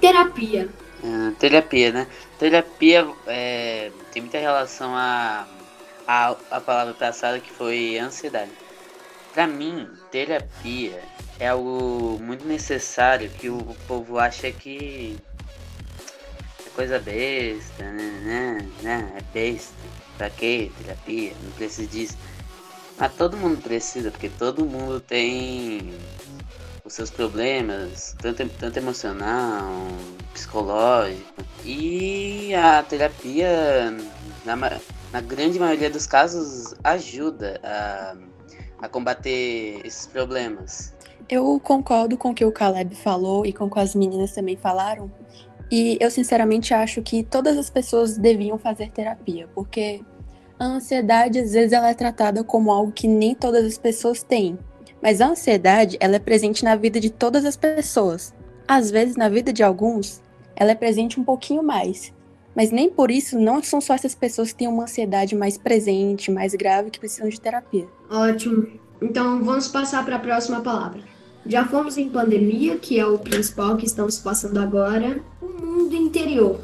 terapia. 0.00 0.68
Uh, 1.02 1.32
terapia, 1.32 1.92
né? 1.92 2.06
Terapia 2.38 3.08
é, 3.26 3.90
tem 4.12 4.22
muita 4.22 4.38
relação 4.38 4.94
a, 4.94 5.46
a, 6.06 6.36
a 6.50 6.60
palavra 6.60 6.94
passada 6.94 7.40
que 7.40 7.50
foi 7.50 7.98
ansiedade. 7.98 8.50
Para 9.32 9.46
mim, 9.46 9.88
terapia 10.10 11.02
é 11.38 11.48
algo 11.48 12.18
muito 12.20 12.46
necessário 12.46 13.30
que 13.30 13.48
o 13.48 13.76
povo 13.86 14.18
acha 14.18 14.50
que 14.52 15.18
é 16.66 16.70
coisa 16.70 16.98
besta, 16.98 17.84
né? 17.84 18.20
né? 18.24 18.68
né? 18.82 19.12
É 19.16 19.22
besta. 19.32 19.74
Pra 20.18 20.28
quê? 20.28 20.70
Terapia? 20.78 21.32
Não 21.42 21.50
precisa 21.52 21.88
disso. 21.88 22.18
Mas 22.98 23.14
todo 23.14 23.36
mundo 23.36 23.60
precisa, 23.62 24.10
porque 24.10 24.28
todo 24.28 24.66
mundo 24.66 25.00
tem 25.00 25.94
os 26.84 26.92
seus 26.92 27.10
problemas, 27.10 28.14
tanto, 28.20 28.46
tanto 28.50 28.76
emocional, 28.76 29.72
psicológico. 30.34 31.42
E 31.64 32.54
a 32.54 32.82
terapia, 32.82 33.90
na, 34.44 34.56
na 35.12 35.20
grande 35.20 35.58
maioria 35.58 35.90
dos 35.90 36.06
casos, 36.06 36.74
ajuda 36.82 37.60
a, 37.62 38.16
a 38.80 38.88
combater 38.88 39.80
esses 39.84 40.06
problemas. 40.06 40.94
Eu 41.28 41.60
concordo 41.60 42.16
com 42.16 42.30
o 42.30 42.34
que 42.34 42.44
o 42.44 42.50
Caleb 42.50 42.94
falou 42.94 43.44
e 43.44 43.52
com 43.52 43.66
o 43.66 43.70
que 43.70 43.78
as 43.78 43.94
meninas 43.94 44.32
também 44.32 44.56
falaram. 44.56 45.10
E 45.70 45.96
eu 46.00 46.10
sinceramente 46.10 46.74
acho 46.74 47.00
que 47.02 47.22
todas 47.22 47.56
as 47.56 47.70
pessoas 47.70 48.16
deviam 48.16 48.58
fazer 48.58 48.90
terapia, 48.90 49.48
porque 49.54 50.02
a 50.58 50.64
ansiedade 50.64 51.38
às 51.38 51.52
vezes 51.52 51.72
ela 51.72 51.90
é 51.90 51.94
tratada 51.94 52.42
como 52.44 52.70
algo 52.70 52.92
que 52.92 53.08
nem 53.08 53.34
todas 53.34 53.64
as 53.64 53.78
pessoas 53.78 54.22
têm. 54.22 54.58
Mas 55.00 55.20
a 55.20 55.28
ansiedade, 55.28 55.96
ela 56.00 56.16
é 56.16 56.18
presente 56.18 56.64
na 56.64 56.76
vida 56.76 57.00
de 57.00 57.10
todas 57.10 57.44
as 57.44 57.56
pessoas. 57.56 58.32
Às 58.68 58.90
vezes, 58.90 59.16
na 59.16 59.28
vida 59.28 59.52
de 59.52 59.62
alguns, 59.62 60.22
ela 60.54 60.70
é 60.70 60.74
presente 60.74 61.18
um 61.18 61.24
pouquinho 61.24 61.62
mais. 61.62 62.12
Mas 62.54 62.70
nem 62.70 62.90
por 62.90 63.10
isso 63.10 63.38
não 63.38 63.62
são 63.62 63.80
só 63.80 63.94
essas 63.94 64.14
pessoas 64.14 64.52
que 64.52 64.58
têm 64.58 64.68
uma 64.68 64.84
ansiedade 64.84 65.34
mais 65.34 65.56
presente, 65.56 66.30
mais 66.30 66.54
grave, 66.54 66.90
que 66.90 67.00
precisam 67.00 67.28
de 67.28 67.40
terapia. 67.40 67.86
Ótimo. 68.10 68.66
Então 69.00 69.42
vamos 69.42 69.68
passar 69.68 70.04
para 70.04 70.16
a 70.16 70.18
próxima 70.18 70.60
palavra. 70.60 71.00
Já 71.46 71.64
fomos 71.64 71.98
em 71.98 72.08
pandemia, 72.08 72.76
que 72.76 73.00
é 73.00 73.06
o 73.06 73.18
principal 73.18 73.76
que 73.76 73.86
estamos 73.86 74.18
passando 74.18 74.58
agora. 74.58 75.20
O 75.40 75.46
mundo 75.46 75.94
interior. 75.94 76.60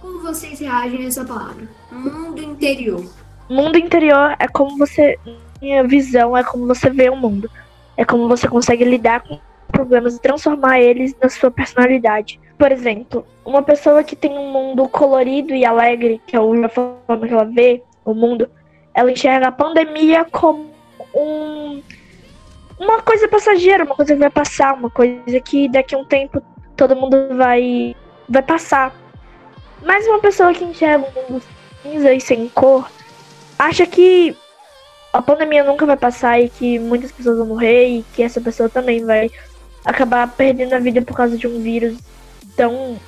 Como 0.00 0.20
vocês 0.20 0.58
reagem 0.58 1.04
a 1.04 1.08
essa 1.08 1.24
palavra? 1.24 1.68
Mundo 1.92 2.42
interior. 2.42 3.04
Mundo 3.48 3.78
interior 3.78 4.34
é 4.38 4.48
como 4.48 4.76
você 4.76 5.16
minha 5.60 5.84
visão 5.84 6.36
é 6.36 6.44
como 6.44 6.66
você 6.66 6.90
vê 6.90 7.08
o 7.08 7.16
mundo. 7.16 7.50
É 7.96 8.04
como 8.04 8.28
você 8.28 8.48
consegue 8.48 8.84
lidar 8.84 9.20
com 9.20 9.38
problemas 9.68 10.16
e 10.16 10.20
transformar 10.20 10.80
eles 10.80 11.14
na 11.20 11.28
sua 11.28 11.50
personalidade. 11.50 12.38
Por 12.58 12.72
exemplo, 12.72 13.26
uma 13.44 13.62
pessoa 13.62 14.02
que 14.02 14.16
tem 14.16 14.32
um 14.32 14.50
mundo 14.50 14.88
colorido 14.88 15.54
e 15.54 15.64
alegre, 15.64 16.20
que 16.26 16.34
é 16.34 16.38
a 16.38 16.68
forma 16.68 17.26
que 17.26 17.32
ela 17.32 17.44
vê 17.44 17.82
o 18.04 18.14
mundo, 18.14 18.48
ela 18.94 19.10
enxerga 19.12 19.48
a 19.48 19.52
pandemia 19.52 20.24
como 20.24 20.70
um, 21.14 21.82
uma 22.78 23.02
coisa 23.02 23.28
passageira, 23.28 23.84
uma 23.84 23.94
coisa 23.94 24.14
que 24.14 24.20
vai 24.20 24.30
passar, 24.30 24.74
uma 24.74 24.88
coisa 24.88 25.40
que 25.40 25.68
daqui 25.68 25.94
a 25.94 25.98
um 25.98 26.04
tempo 26.04 26.42
todo 26.76 26.96
mundo 26.96 27.28
vai, 27.36 27.94
vai 28.26 28.42
passar. 28.42 28.94
Mas 29.82 30.06
uma 30.06 30.20
pessoa 30.20 30.54
que 30.54 30.64
enxerga 30.64 31.06
o 31.06 31.32
mundo 31.32 31.42
cinza 31.82 32.12
e 32.12 32.20
sem 32.20 32.48
cor 32.48 32.90
acha 33.58 33.86
que 33.86 34.34
a 35.12 35.20
pandemia 35.20 35.64
nunca 35.64 35.84
vai 35.84 35.96
passar 35.96 36.40
e 36.40 36.48
que 36.48 36.78
muitas 36.78 37.12
pessoas 37.12 37.36
vão 37.38 37.46
morrer 37.46 37.86
e 37.86 38.02
que 38.14 38.22
essa 38.22 38.40
pessoa 38.40 38.68
também 38.68 39.04
vai 39.04 39.30
acabar 39.84 40.26
perdendo 40.28 40.72
a 40.74 40.78
vida 40.78 41.00
por 41.02 41.14
causa 41.14 41.36
de 41.36 41.46
um 41.46 41.62
vírus 41.62 41.96
tão 42.56 42.98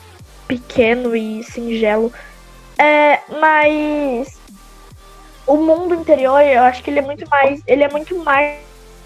pequeno 0.46 1.16
e 1.16 1.42
singelo. 1.44 2.12
É, 2.78 3.20
mas 3.40 4.38
o 5.46 5.56
mundo 5.56 5.94
interior, 5.94 6.40
eu 6.42 6.62
acho 6.62 6.82
que 6.82 6.90
ele 6.90 7.00
é 7.00 7.02
muito 7.02 7.28
mais, 7.28 7.62
ele 7.66 7.82
é 7.82 7.88
muito 7.88 8.16
mais 8.18 8.58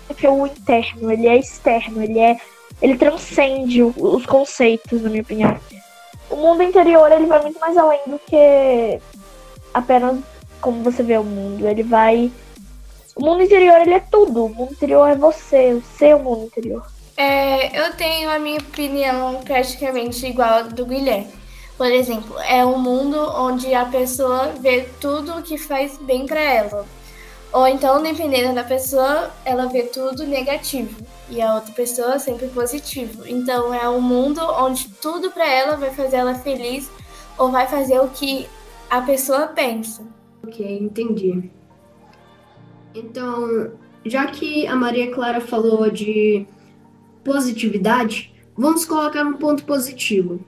do 0.08 0.14
que 0.14 0.26
o 0.26 0.46
interno, 0.46 1.11
ele 1.11 1.28
é 1.28 1.37
externo, 1.37 2.02
ele 2.02 2.18
é 2.18 2.38
ele 2.80 2.96
transcende 2.96 3.80
os 3.82 4.26
conceitos, 4.26 5.02
na 5.02 5.08
minha 5.08 5.22
opinião. 5.22 5.56
O 6.28 6.34
mundo 6.34 6.64
interior, 6.64 7.12
ele 7.12 7.26
vai 7.26 7.40
muito 7.40 7.61
mais 7.61 7.76
além 7.76 8.00
do 8.08 8.18
que 8.18 9.00
apenas 9.72 10.18
como 10.61 10.82
você 10.82 11.02
vê 11.02 11.16
o 11.16 11.25
mundo, 11.25 11.66
ele 11.68 11.84
vai 11.84 12.32
o 13.14 13.25
mundo 13.25 13.42
interior, 13.42 13.80
ele 13.80 13.94
é 13.94 14.00
tudo. 14.00 14.46
O 14.46 14.49
mundo 14.49 14.72
interior 14.72 15.06
é 15.06 15.14
você, 15.14 15.75
o 15.75 15.82
seu 15.99 16.18
mundo 16.18 16.44
interior. 16.44 16.84
É, 17.16 17.78
eu 17.78 17.92
tenho 17.95 18.31
a 18.31 18.38
minha 18.38 18.59
opinião 18.59 19.40
praticamente 19.45 20.26
igual 20.26 20.49
a 20.49 20.62
do 20.62 20.87
Guilherme. 20.87 21.28
Por 21.76 21.90
exemplo, 21.90 22.38
é 22.40 22.64
um 22.64 22.78
mundo 22.78 23.19
onde 23.19 23.75
a 23.75 23.85
pessoa 23.85 24.52
vê 24.61 24.88
tudo 25.00 25.38
o 25.38 25.42
que 25.42 25.59
faz 25.59 25.99
bem 25.99 26.26
para 26.26 26.40
ela. 26.40 26.87
Ou 27.52 27.66
então, 27.66 28.02
dependendo 28.02 28.54
da 28.54 28.64
pessoa, 28.64 29.31
ela 29.45 29.66
vê 29.66 29.83
tudo 29.83 30.26
negativo 30.26 31.04
e 31.28 31.40
a 31.42 31.54
outra 31.54 31.73
pessoa 31.75 32.19
sempre 32.19 32.47
positivo. 32.49 33.26
Então, 33.26 33.75
é 33.75 33.87
um 33.88 34.00
mundo 34.00 34.40
onde 34.40 34.88
tudo 34.88 35.31
para 35.31 35.47
ela 35.47 35.76
vai 35.76 35.90
fazer 35.90 36.16
ela 36.16 36.35
feliz 36.35 36.90
ou 37.37 37.50
vai 37.50 37.66
fazer 37.66 38.00
o 38.00 38.09
que 38.09 38.49
a 38.88 39.02
pessoa 39.02 39.49
pensa. 39.49 40.02
Ok, 40.47 40.78
entendi. 40.81 41.50
Então, 42.95 43.73
já 44.04 44.26
que 44.26 44.66
a 44.66 44.75
Maria 44.75 45.12
Clara 45.12 45.40
falou 45.40 45.90
de 45.90 46.47
positividade, 47.25 48.33
vamos 48.57 48.85
colocar 48.85 49.25
um 49.25 49.35
ponto 49.35 49.64
positivo: 49.64 50.41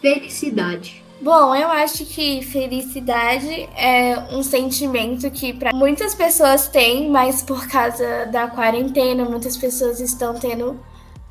felicidade. 0.00 1.02
Bom, 1.20 1.54
eu 1.54 1.68
acho 1.68 2.04
que 2.04 2.42
felicidade 2.42 3.68
é 3.76 4.18
um 4.32 4.42
sentimento 4.42 5.30
que 5.30 5.52
para 5.52 5.72
muitas 5.72 6.16
pessoas 6.16 6.66
tem, 6.66 7.08
mas 7.08 7.42
por 7.42 7.68
causa 7.68 8.26
da 8.26 8.48
quarentena, 8.48 9.24
muitas 9.24 9.56
pessoas 9.56 10.00
estão 10.00 10.34
tendo 10.34 10.80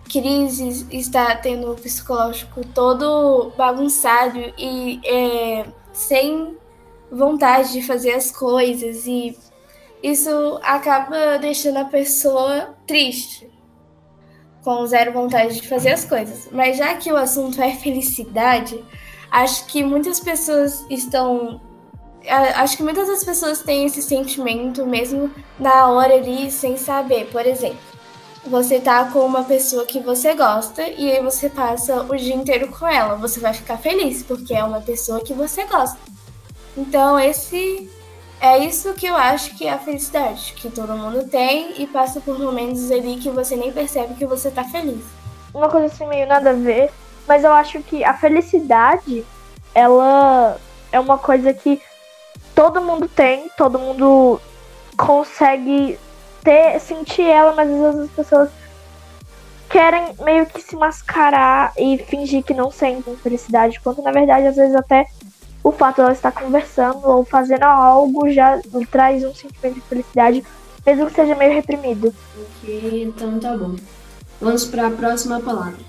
crises, 0.09 0.85
está 0.89 1.35
tendo 1.35 1.71
o 1.71 1.75
psicológico 1.75 2.65
todo 2.73 3.51
bagunçado 3.57 4.39
e 4.57 5.01
é, 5.03 5.65
sem 5.91 6.55
vontade 7.11 7.73
de 7.73 7.81
fazer 7.81 8.13
as 8.13 8.31
coisas 8.31 9.05
e 9.05 9.37
isso 10.01 10.57
acaba 10.63 11.37
deixando 11.37 11.77
a 11.77 11.85
pessoa 11.85 12.75
triste, 12.87 13.50
com 14.63 14.85
zero 14.85 15.11
vontade 15.11 15.59
de 15.59 15.67
fazer 15.67 15.91
as 15.91 16.05
coisas. 16.05 16.49
Mas 16.51 16.77
já 16.77 16.95
que 16.95 17.11
o 17.11 17.17
assunto 17.17 17.61
é 17.61 17.73
felicidade, 17.75 18.83
acho 19.29 19.65
que 19.65 19.83
muitas 19.83 20.19
pessoas 20.19 20.85
estão. 20.89 21.59
Acho 22.55 22.77
que 22.77 22.83
muitas 22.83 23.07
das 23.07 23.23
pessoas 23.23 23.63
têm 23.63 23.85
esse 23.85 24.01
sentimento 24.01 24.85
mesmo 24.85 25.31
na 25.59 25.87
hora 25.87 26.13
ali 26.13 26.51
sem 26.51 26.77
saber. 26.77 27.25
Por 27.31 27.45
exemplo, 27.45 27.79
você 28.45 28.79
tá 28.79 29.05
com 29.05 29.25
uma 29.25 29.43
pessoa 29.43 29.85
que 29.85 29.99
você 29.99 30.35
gosta 30.35 30.87
e 30.87 31.11
aí 31.11 31.23
você 31.23 31.49
passa 31.49 32.03
o 32.03 32.15
dia 32.15 32.35
inteiro 32.35 32.67
com 32.67 32.87
ela. 32.87 33.15
Você 33.15 33.39
vai 33.39 33.53
ficar 33.53 33.77
feliz 33.77 34.21
porque 34.21 34.53
é 34.53 34.63
uma 34.63 34.81
pessoa 34.81 35.21
que 35.21 35.33
você 35.33 35.65
gosta. 35.65 35.97
Então, 36.77 37.19
esse 37.19 37.89
é 38.41 38.57
isso 38.57 38.95
que 38.95 39.05
eu 39.05 39.15
acho 39.15 39.55
que 39.55 39.67
é 39.67 39.73
a 39.73 39.77
felicidade, 39.77 40.53
que 40.53 40.69
todo 40.71 40.97
mundo 40.97 41.27
tem 41.29 41.79
e 41.79 41.85
passa 41.85 42.19
por 42.19 42.39
momentos 42.39 42.89
ali 42.89 43.17
que 43.17 43.29
você 43.29 43.55
nem 43.55 43.71
percebe 43.71 44.15
que 44.15 44.25
você 44.25 44.49
tá 44.49 44.63
feliz. 44.63 45.03
Uma 45.53 45.69
coisa 45.69 45.85
assim 45.85 46.07
meio 46.07 46.27
nada 46.27 46.49
a 46.49 46.53
ver, 46.53 46.91
mas 47.27 47.43
eu 47.43 47.53
acho 47.53 47.83
que 47.83 48.03
a 48.03 48.15
felicidade, 48.15 49.23
ela 49.75 50.57
é 50.91 50.99
uma 50.99 51.19
coisa 51.19 51.53
que 51.53 51.79
todo 52.55 52.81
mundo 52.81 53.07
tem, 53.07 53.47
todo 53.55 53.77
mundo 53.77 54.41
consegue 54.97 55.99
ter, 56.43 56.79
sentir 56.79 57.27
ela, 57.27 57.53
mas 57.53 57.69
às 57.69 57.79
vezes 57.79 58.01
as 58.01 58.11
pessoas 58.11 58.49
querem 59.69 60.15
meio 60.23 60.47
que 60.47 60.61
se 60.61 60.75
mascarar 60.75 61.73
e 61.77 61.99
fingir 61.99 62.43
que 62.43 62.55
não 62.55 62.71
sentem 62.71 63.15
felicidade, 63.17 63.79
quando 63.81 64.01
na 64.01 64.11
verdade 64.11 64.47
às 64.47 64.55
vezes 64.55 64.75
até 64.75 65.05
o 65.63 65.71
fato 65.71 65.95
de 65.95 66.01
ela 66.01 66.11
estar 66.11 66.31
conversando 66.31 67.07
ou 67.07 67.23
fazendo 67.23 67.63
algo 67.63 68.29
já 68.29 68.59
traz 68.89 69.23
um 69.23 69.33
sentimento 69.33 69.75
de 69.75 69.81
felicidade, 69.81 70.43
mesmo 70.85 71.05
que 71.07 71.13
seja 71.13 71.35
meio 71.35 71.53
reprimido. 71.53 72.13
Ok, 72.39 73.03
então 73.03 73.39
tá 73.39 73.55
bom. 73.55 73.75
Vamos 74.39 74.65
para 74.65 74.87
a 74.87 74.91
próxima 74.91 75.39
palavra. 75.39 75.79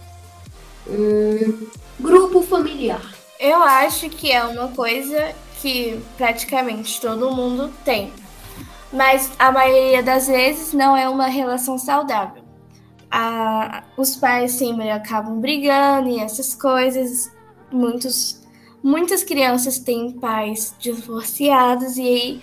Hum, 0.89 1.67
grupo 1.99 2.43
familiar. 2.43 3.03
Eu 3.39 3.63
acho 3.63 4.09
que 4.11 4.31
é 4.31 4.45
uma 4.45 4.69
coisa 4.69 5.35
que 5.61 6.01
praticamente 6.17 7.01
todo 7.01 7.35
mundo 7.35 7.73
tem, 7.85 8.13
mas 8.93 9.31
a 9.39 9.51
maioria 9.51 10.03
das 10.03 10.27
vezes 10.27 10.73
não 10.73 10.97
é 10.97 11.09
uma 11.09 11.27
relação 11.27 11.79
saudável. 11.79 12.43
A, 13.11 13.85
os 13.97 14.17
pais 14.17 14.53
sempre 14.53 14.91
acabam 14.91 15.41
brigando 15.41 16.09
e 16.09 16.19
essas 16.19 16.55
coisas. 16.55 17.31
Muitos, 17.71 18.42
muitas 18.83 19.23
crianças 19.23 19.79
têm 19.79 20.13
pais 20.13 20.75
divorciados 20.79 21.97
e 21.97 22.41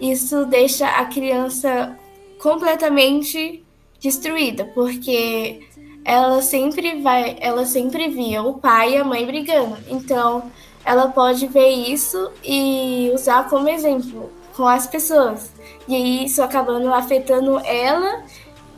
isso 0.00 0.44
deixa 0.46 0.86
a 0.86 1.04
criança 1.06 1.98
completamente 2.38 3.64
destruída, 4.00 4.70
porque 4.74 5.60
ela 6.04 6.42
sempre 6.42 7.00
vai, 7.00 7.36
ela 7.40 7.64
sempre 7.64 8.08
via 8.08 8.42
o 8.42 8.54
pai 8.54 8.92
e 8.92 8.96
a 8.98 9.04
mãe 9.04 9.24
brigando. 9.24 9.78
Então, 9.88 10.50
ela 10.84 11.08
pode 11.08 11.46
ver 11.46 11.70
isso 11.70 12.30
e 12.44 13.10
usar 13.14 13.48
como 13.48 13.68
exemplo 13.68 14.30
com 14.54 14.66
as 14.66 14.86
pessoas. 14.86 15.50
E 15.88 15.94
aí 15.94 16.24
isso 16.26 16.42
acabando 16.42 16.92
afetando 16.92 17.58
ela 17.60 18.24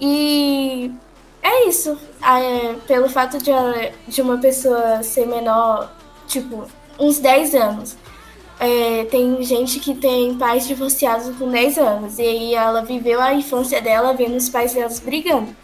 e 0.00 0.92
é 1.42 1.68
isso. 1.68 1.98
É, 2.22 2.74
pelo 2.86 3.08
fato 3.08 3.38
de, 3.38 3.50
ela, 3.50 3.90
de 4.06 4.22
uma 4.22 4.38
pessoa 4.38 5.02
ser 5.02 5.26
menor, 5.26 5.92
tipo, 6.26 6.66
uns 6.98 7.18
10 7.18 7.54
anos. 7.54 7.96
É, 8.58 9.04
tem 9.10 9.42
gente 9.42 9.78
que 9.80 9.94
tem 9.94 10.34
pais 10.36 10.66
divorciados 10.66 11.36
com 11.36 11.50
10 11.50 11.78
anos. 11.78 12.18
E 12.18 12.22
aí 12.22 12.54
ela 12.54 12.82
viveu 12.82 13.20
a 13.20 13.34
infância 13.34 13.80
dela 13.80 14.14
vendo 14.14 14.36
os 14.36 14.48
pais 14.48 14.72
delas 14.72 14.98
brigando. 14.98 15.54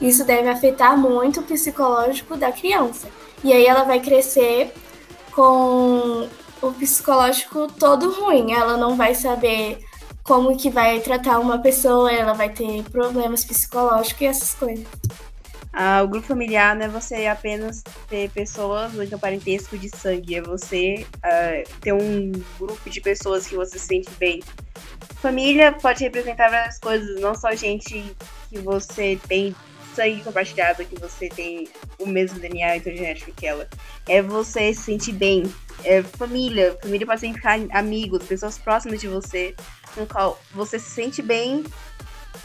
Isso 0.00 0.24
deve 0.24 0.48
afetar 0.48 0.96
muito 0.96 1.40
o 1.40 1.42
psicológico 1.42 2.36
da 2.36 2.50
criança. 2.50 3.08
E 3.44 3.52
aí 3.52 3.66
ela 3.66 3.84
vai 3.84 4.00
crescer 4.00 4.72
com 5.32 6.28
o 6.60 6.72
psicológico 6.72 7.68
todo 7.78 8.10
ruim. 8.10 8.52
Ela 8.52 8.76
não 8.76 8.96
vai 8.96 9.14
saber 9.14 9.78
como 10.24 10.56
que 10.56 10.70
vai 10.70 11.00
tratar 11.00 11.38
uma 11.38 11.58
pessoa, 11.58 12.10
ela 12.12 12.32
vai 12.32 12.50
ter 12.50 12.82
problemas 12.84 13.44
psicológicos 13.44 14.20
e 14.20 14.26
essas 14.26 14.54
coisas. 14.54 14.86
Ah, 15.72 16.02
o 16.02 16.08
grupo 16.08 16.26
familiar 16.26 16.74
não 16.74 16.86
é 16.86 16.88
você 16.88 17.26
apenas 17.26 17.82
ter 18.08 18.28
pessoas 18.30 18.92
do 18.92 19.06
seu 19.06 19.18
parentesco 19.18 19.78
de 19.78 19.88
sangue, 19.88 20.34
é 20.34 20.42
você 20.42 21.06
uh, 21.18 21.80
ter 21.80 21.92
um 21.92 22.32
grupo 22.58 22.90
de 22.90 23.00
pessoas 23.00 23.46
que 23.46 23.54
você 23.54 23.78
se 23.78 23.86
sente 23.86 24.10
bem. 24.18 24.42
Família 25.22 25.70
pode 25.72 26.02
representar 26.02 26.50
várias 26.50 26.78
coisas, 26.78 27.20
não 27.20 27.34
só 27.34 27.54
gente 27.54 28.14
que 28.48 28.58
você 28.58 29.18
tem 29.28 29.54
sangue 29.94 30.22
compartilhado, 30.22 30.84
que 30.84 30.98
você 30.98 31.28
tem 31.28 31.68
o 31.98 32.06
mesmo 32.06 32.40
DNA 32.40 32.78
genético 32.78 33.32
que 33.32 33.46
ela. 33.46 33.68
É 34.08 34.20
você 34.22 34.72
se 34.74 34.82
sentir 34.82 35.12
bem. 35.12 35.44
É 35.84 36.02
família. 36.02 36.76
Família 36.82 37.06
pode 37.06 37.20
significar 37.20 37.58
amigos, 37.72 38.24
pessoas 38.24 38.58
próximas 38.58 39.00
de 39.00 39.08
você, 39.08 39.54
com 39.94 40.06
qual 40.06 40.40
você 40.52 40.78
se 40.78 40.90
sente 40.90 41.22
bem 41.22 41.64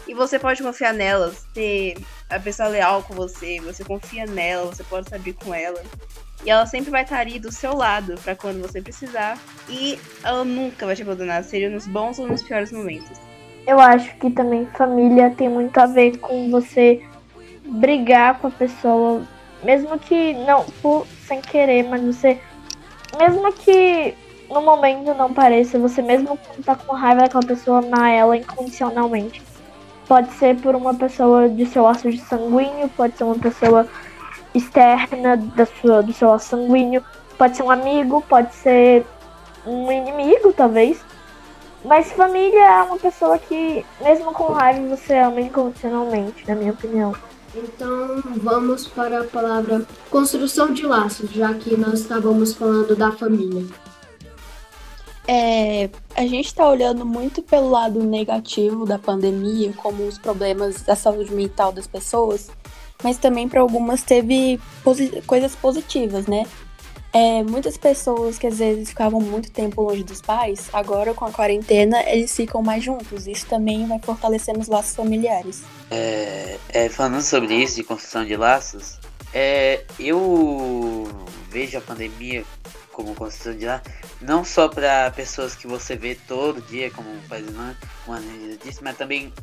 e 0.08 0.14
você 0.14 0.38
pode 0.38 0.62
confiar 0.62 0.94
nelas, 0.94 1.46
ter 1.54 1.98
a 2.30 2.40
pessoa 2.40 2.70
leal 2.70 3.04
com 3.04 3.14
você, 3.14 3.60
você 3.62 3.84
confia 3.84 4.26
nela, 4.26 4.66
você 4.66 4.84
pode 4.84 5.10
saber 5.10 5.34
com 5.34 5.54
ela. 5.54 5.82
E 6.44 6.50
ela 6.50 6.66
sempre 6.66 6.92
vai 6.92 7.04
estar 7.04 7.20
ali 7.20 7.40
do 7.40 7.52
seu 7.52 7.76
lado 7.76 8.16
para 8.24 8.36
quando 8.36 8.62
você 8.62 8.82
precisar. 8.82 9.38
E 9.68 10.00
ela 10.24 10.44
nunca 10.44 10.86
vai 10.86 10.96
te 10.96 11.02
abandonar, 11.02 11.44
seja 11.44 11.70
nos 11.70 11.88
bons 11.88 12.20
ou 12.20 12.28
nos 12.28 12.44
piores 12.44 12.72
momentos. 12.72 13.18
Eu 13.66 13.80
acho 13.80 14.16
que 14.18 14.30
também 14.30 14.68
família 14.78 15.34
tem 15.36 15.50
muito 15.50 15.78
a 15.80 15.88
ver 15.88 16.18
com 16.20 16.52
você 16.52 17.02
brigar 17.66 18.40
com 18.40 18.48
a 18.48 18.52
pessoa, 18.52 19.24
mesmo 19.64 19.98
que 19.98 20.34
não 20.34 20.66
por 20.84 21.08
sem 21.28 21.42
querer, 21.42 21.84
mas 21.84 22.02
você 22.02 22.40
mesmo 23.18 23.52
que 23.54 24.14
no 24.50 24.62
momento 24.62 25.14
não 25.16 25.34
pareça, 25.34 25.80
você 25.80 26.02
mesmo 26.02 26.38
tá 26.64 26.76
com 26.76 26.94
raiva 26.94 27.22
daquela 27.22 27.46
pessoa, 27.46 27.80
amar 27.80 28.12
ela 28.12 28.38
incondicionalmente. 28.38 29.42
Pode 30.08 30.32
ser 30.34 30.56
por 30.62 30.76
uma 30.76 30.94
pessoa 30.94 31.50
de 31.50 31.66
seu 31.66 31.84
laço 31.84 32.10
de 32.10 32.20
sanguíneo, 32.20 32.90
pode 32.90 33.18
ser 33.18 33.24
uma 33.24 33.40
pessoa 33.40 33.88
externa 34.54 35.36
da 35.36 35.66
sua, 35.66 36.04
do 36.04 36.14
seu 36.14 36.30
laço 36.30 36.50
sanguíneo, 36.50 37.04
pode 37.38 37.58
ser 37.58 37.64
um 37.64 37.72
amigo, 37.72 38.24
pode 38.30 38.54
ser 38.54 39.06
um 39.66 39.92
inimigo, 39.92 40.54
talvez. 40.54 41.00
Mas 41.84 42.12
família 42.12 42.64
é 42.64 42.84
uma 42.84 42.98
pessoa 42.98 43.38
que, 43.38 43.86
mesmo 44.02 44.32
com 44.34 44.54
raiva, 44.54 44.96
você 44.96 45.18
ama 45.18 45.42
incondicionalmente, 45.42 46.48
na 46.48 46.56
minha 46.56 46.72
opinião. 46.72 47.14
Então 47.56 48.22
vamos 48.38 48.88
para 48.88 49.22
a 49.22 49.24
palavra 49.24 49.86
construção 50.10 50.74
de 50.74 50.86
laços, 50.86 51.30
já 51.32 51.54
que 51.54 51.78
nós 51.78 52.02
estávamos 52.02 52.54
falando 52.54 52.96
da 52.96 53.12
família. 53.12 53.66
É, 55.28 55.90
a 56.16 56.26
gente 56.26 56.48
está 56.48 56.68
olhando 56.68 57.06
muito 57.06 57.42
pelo 57.42 57.70
lado 57.70 58.02
negativo 58.02 58.86
da 58.86 58.98
pandemia, 58.98 59.74
como 59.74 60.04
os 60.08 60.18
problemas 60.18 60.82
da 60.82 60.96
saúde 60.96 61.34
mental 61.34 61.72
das 61.72 61.88
pessoas, 61.88 62.50
mas 63.04 63.18
também 63.18 63.50
para 63.50 63.62
algumas 63.62 64.02
teve 64.02 64.60
posi 64.84 65.22
coisas 65.28 65.56
positivas, 65.56 66.26
né? 66.26 66.46
É, 67.12 67.44
muitas 67.44 67.78
pessoas 67.78 68.38
que 68.38 68.46
às 68.46 68.60
vezes 68.60 68.90
ficavam 68.90 69.22
muito 69.22 69.50
tempo 69.50 69.82
longe 69.82 70.04
dos 70.04 70.22
pais, 70.22 70.68
agora 70.74 71.14
com 71.14 71.24
a 71.24 71.32
quarentena 71.32 72.04
eles 72.10 72.36
ficam 72.36 72.62
mais 72.62 72.84
juntos. 72.84 73.26
Isso 73.26 73.46
também 73.46 73.88
vai 73.88 74.00
fortalecendo 74.00 74.60
os 74.60 74.68
laços 74.68 74.96
familiares. 74.96 75.64
É, 75.90 76.58
é, 76.70 76.90
falando 76.90 77.22
sobre 77.22 77.56
isso, 77.56 77.78
de 77.78 77.84
construção 77.84 78.26
de 78.26 78.36
laços, 78.36 79.00
é, 79.36 79.84
eu 80.00 81.08
vejo 81.50 81.78
a 81.78 81.82
pandemia 81.82 82.44
como 82.92 83.14
construção 83.14 83.58
de 83.58 83.66
laços 83.66 83.92
não 84.22 84.44
só 84.44 84.68
para 84.70 85.12
pessoas 85.12 85.56
que 85.56 85.68
você 85.68 85.96
vê 85.96 86.16
todo 86.16 86.62
dia, 86.62 86.90
como 86.90 87.10
o 87.10 87.22
Paisan, 87.28 87.76
como 88.04 88.18
a 88.18 88.20
Angelina 88.20 88.58
disse, 88.64 88.84
mas 88.84 88.98
também 88.98 89.34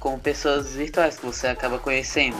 com 0.00 0.18
pessoas 0.18 0.74
virtuais 0.74 1.18
que 1.18 1.26
você 1.26 1.48
acaba 1.48 1.78
conhecendo 1.78 2.36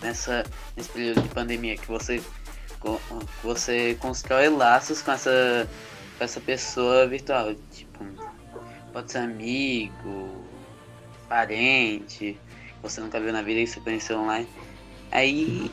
nessa, 0.00 0.44
nesse 0.76 0.88
período 0.90 1.22
de 1.22 1.28
pandemia, 1.28 1.76
que 1.76 1.88
você, 1.88 2.18
que 2.18 3.42
você 3.42 3.96
constrói 4.00 4.48
laços 4.48 5.02
com 5.02 5.12
essa, 5.12 5.68
com 6.16 6.24
essa 6.24 6.40
pessoa 6.40 7.06
virtual. 7.06 7.54
Tipo, 7.72 8.04
pode 8.92 9.12
ser 9.12 9.18
amigo, 9.18 10.44
parente, 11.28 12.38
que 12.38 12.82
você 12.82 13.00
nunca 13.00 13.20
viu 13.20 13.32
na 13.32 13.42
vida 13.42 13.60
e 13.60 13.66
você 13.66 13.80
conheceu 13.80 14.18
online. 14.18 14.48
Aí. 15.10 15.70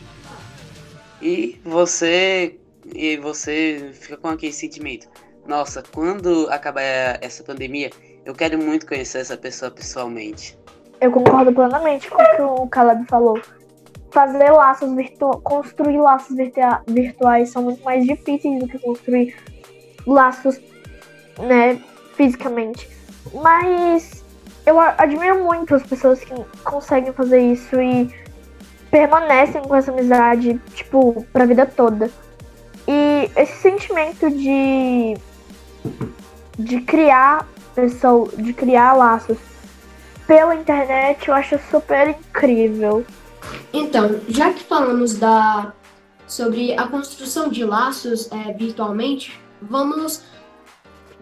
E 1.24 1.60
você. 1.64 2.60
E 2.94 3.16
você 3.16 3.92
fica 3.94 4.18
com 4.18 4.28
aquele 4.28 4.52
sentimento 4.52 5.08
nossa, 5.46 5.84
quando 5.94 6.48
acabar 6.50 7.18
essa 7.22 7.44
pandemia, 7.44 7.90
eu 8.26 8.34
quero 8.34 8.58
muito 8.58 8.88
conhecer 8.88 9.20
essa 9.20 9.36
pessoa 9.36 9.70
pessoalmente. 9.70 10.58
Eu 11.02 11.12
concordo 11.12 11.52
plenamente 11.52 12.10
com 12.10 12.22
o 12.22 12.36
que 12.36 12.42
o 12.42 12.68
Caleb 12.68 13.06
falou. 13.08 13.40
Fazer 14.12 14.52
laços 14.52 14.94
virtuais, 14.96 15.40
construir 15.44 15.98
laços 15.98 16.38
virtua 16.38 16.82
virtuais 16.88 17.50
são 17.50 17.64
muito 17.64 17.84
mais 17.84 18.06
difíceis 18.06 18.60
do 18.60 18.68
que 18.68 18.80
construir 18.80 19.36
laços, 20.08 20.62
né, 21.40 21.82
fisicamente. 22.16 22.88
Mas 23.34 24.24
eu 24.66 24.80
admiro 24.80 25.44
muito 25.44 25.76
as 25.76 25.84
pessoas 25.84 26.22
que 26.22 26.34
conseguem 26.64 27.12
fazer 27.12 27.40
isso 27.42 27.82
e 27.82 28.10
permanecem 28.94 29.64
com 29.64 29.76
essa 29.76 29.92
amizade, 29.92 30.62
tipo, 30.76 31.26
pra 31.34 31.48
vida 31.48 31.66
toda. 31.66 32.12
E 32.88 33.28
esse 33.36 33.60
sentimento 33.60 34.30
de 34.30 35.18
de 36.60 36.80
criar 36.82 37.48
pessoas, 37.74 38.38
de 38.38 38.54
criar 38.54 38.94
laços 38.94 39.40
pela 40.28 40.54
internet, 40.54 41.28
eu 41.28 41.34
acho 41.34 41.58
super 41.72 42.10
incrível. 42.10 43.04
Então, 43.74 44.22
já 44.30 44.54
que 44.54 44.64
falamos 44.64 45.18
da 45.18 45.74
sobre 46.28 46.78
a 46.78 46.88
construção 46.88 47.50
de 47.50 47.66
laços 47.66 48.32
é, 48.32 48.54
virtualmente, 48.54 49.42
vamos 49.60 50.24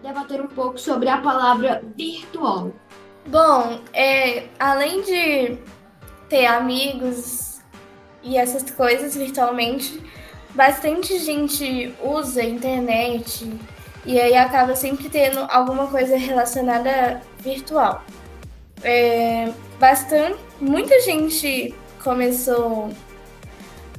debater 0.02 0.42
um 0.42 0.46
pouco 0.46 0.76
sobre 0.76 1.08
a 1.08 1.16
palavra 1.16 1.82
virtual. 1.96 2.70
Bom, 3.26 3.80
é, 3.94 4.44
além 4.60 5.00
de 5.00 5.56
ter 6.28 6.44
amigos 6.44 7.51
e 8.22 8.36
essas 8.36 8.70
coisas 8.70 9.16
virtualmente, 9.16 10.00
bastante 10.54 11.18
gente 11.18 11.94
usa 12.02 12.42
a 12.42 12.44
internet 12.44 13.50
E 14.04 14.20
aí 14.20 14.34
acaba 14.34 14.74
sempre 14.74 15.08
tendo 15.08 15.46
alguma 15.48 15.86
coisa 15.86 16.16
relacionada 16.16 17.20
virtual. 17.38 18.04
É, 18.82 19.52
bastante, 19.78 20.38
muita 20.60 21.00
gente 21.00 21.72
começou 22.02 22.90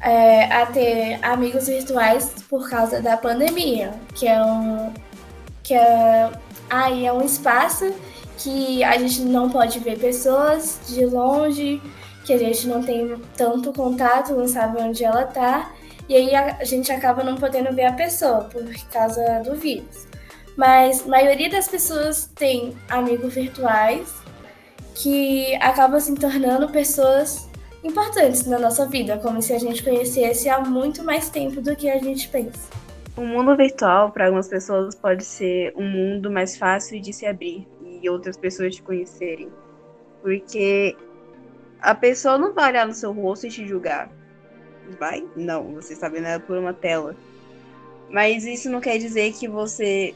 é, 0.02 0.46
a 0.54 0.66
ter 0.66 1.20
amigos 1.22 1.68
virtuais 1.68 2.36
por 2.50 2.70
causa 2.70 3.02
da 3.02 3.16
pandemia, 3.16 3.94
que 4.14 4.28
é 4.28 4.44
um 4.44 4.94
que 5.64 5.74
é, 5.74 6.30
aí 6.70 7.06
é 7.06 7.14
um 7.14 7.22
espaço 7.22 7.94
que 8.38 8.84
a 8.84 8.98
gente 8.98 9.22
não 9.22 9.50
pode 9.50 9.80
ver 9.80 9.98
pessoas 9.98 10.82
de 10.88 11.06
longe, 11.06 11.82
que 12.24 12.34
a 12.34 12.38
gente 12.38 12.68
não 12.68 12.82
tem 12.82 13.16
tanto 13.36 13.74
contato, 13.74 14.34
não 14.34 14.48
sabe 14.48 14.82
onde 14.82 15.04
ela 15.04 15.24
está, 15.24 15.72
e 16.08 16.16
aí 16.16 16.36
a 16.36 16.64
gente 16.64 16.92
acaba 16.92 17.24
não 17.24 17.36
podendo 17.36 17.74
ver 17.74 17.86
a 17.86 17.94
pessoa 17.94 18.46
por 18.46 18.64
causa 18.92 19.42
do 19.44 19.56
vírus. 19.56 20.08
Mas 20.56 21.06
a 21.06 21.08
maioria 21.08 21.50
das 21.50 21.68
pessoas 21.68 22.30
tem 22.36 22.76
amigos 22.90 23.34
virtuais 23.34 24.14
que 24.96 25.56
acabam 25.56 26.00
se 26.00 26.14
tornando 26.16 26.70
pessoas 26.70 27.50
importantes 27.84 28.46
na 28.46 28.60
nossa 28.60 28.86
vida, 28.88 29.18
como 29.18 29.42
se 29.42 29.54
a 29.54 29.60
gente 29.60 29.84
conhecesse 29.84 30.48
há 30.50 30.60
muito 30.60 31.04
mais 31.04 31.30
tempo 31.30 31.62
do 31.62 31.76
que 31.76 31.90
a 31.90 31.98
gente 31.98 32.28
pensa. 32.30 32.70
O 33.18 33.22
mundo 33.22 33.56
virtual, 33.56 34.12
para 34.12 34.26
algumas 34.26 34.48
pessoas, 34.48 34.96
pode 34.96 35.24
ser 35.24 35.74
um 35.76 35.88
mundo 35.88 36.32
mais 36.32 36.58
fácil 36.58 37.00
de 37.00 37.12
se 37.12 37.26
abrir 37.26 37.68
e 38.02 38.10
outras 38.10 38.38
pessoas 38.38 38.76
te 38.76 38.82
conhecerem. 38.82 39.50
Porque 40.22 40.96
a 41.84 41.94
pessoa 41.94 42.38
não 42.38 42.54
vai 42.54 42.72
olhar 42.72 42.88
no 42.88 42.94
seu 42.94 43.12
rosto 43.12 43.46
e 43.46 43.50
te 43.50 43.68
julgar. 43.68 44.10
Vai? 44.98 45.28
Não, 45.36 45.74
você 45.74 45.92
está 45.92 46.08
vendo 46.08 46.28
ela 46.28 46.40
por 46.40 46.58
uma 46.58 46.74
tela. 46.74 47.14
Mas 48.10 48.46
isso 48.46 48.70
não 48.70 48.80
quer 48.80 48.98
dizer 48.98 49.34
que 49.34 49.50
você 49.50 50.16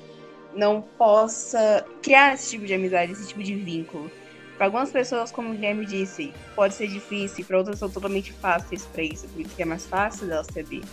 não 0.56 0.82
possa 0.82 1.86
criar 2.02 2.34
esse 2.34 2.52
tipo 2.52 2.66
de 2.66 2.74
amizade, 2.74 3.12
esse 3.12 3.28
tipo 3.28 3.44
de 3.44 3.54
vínculo. 3.54 4.10
Para 4.56 4.68
algumas 4.68 4.92
pessoas, 4.92 5.30
como 5.30 5.50
o 5.50 5.52
Guilherme 5.52 5.86
disse, 5.86 6.34
pode 6.56 6.74
ser 6.74 6.88
difícil, 6.88 7.44
para 7.44 7.58
outras 7.58 7.80
são 7.80 7.90
totalmente 7.90 8.32
fáceis 8.32 8.86
para 8.86 9.04
isso, 9.04 9.28
porque 9.28 9.62
é 9.62 9.66
mais 9.66 9.86
fácil 9.86 10.26
delas 10.26 10.48
se 10.52 10.60
abrir. 10.62 10.84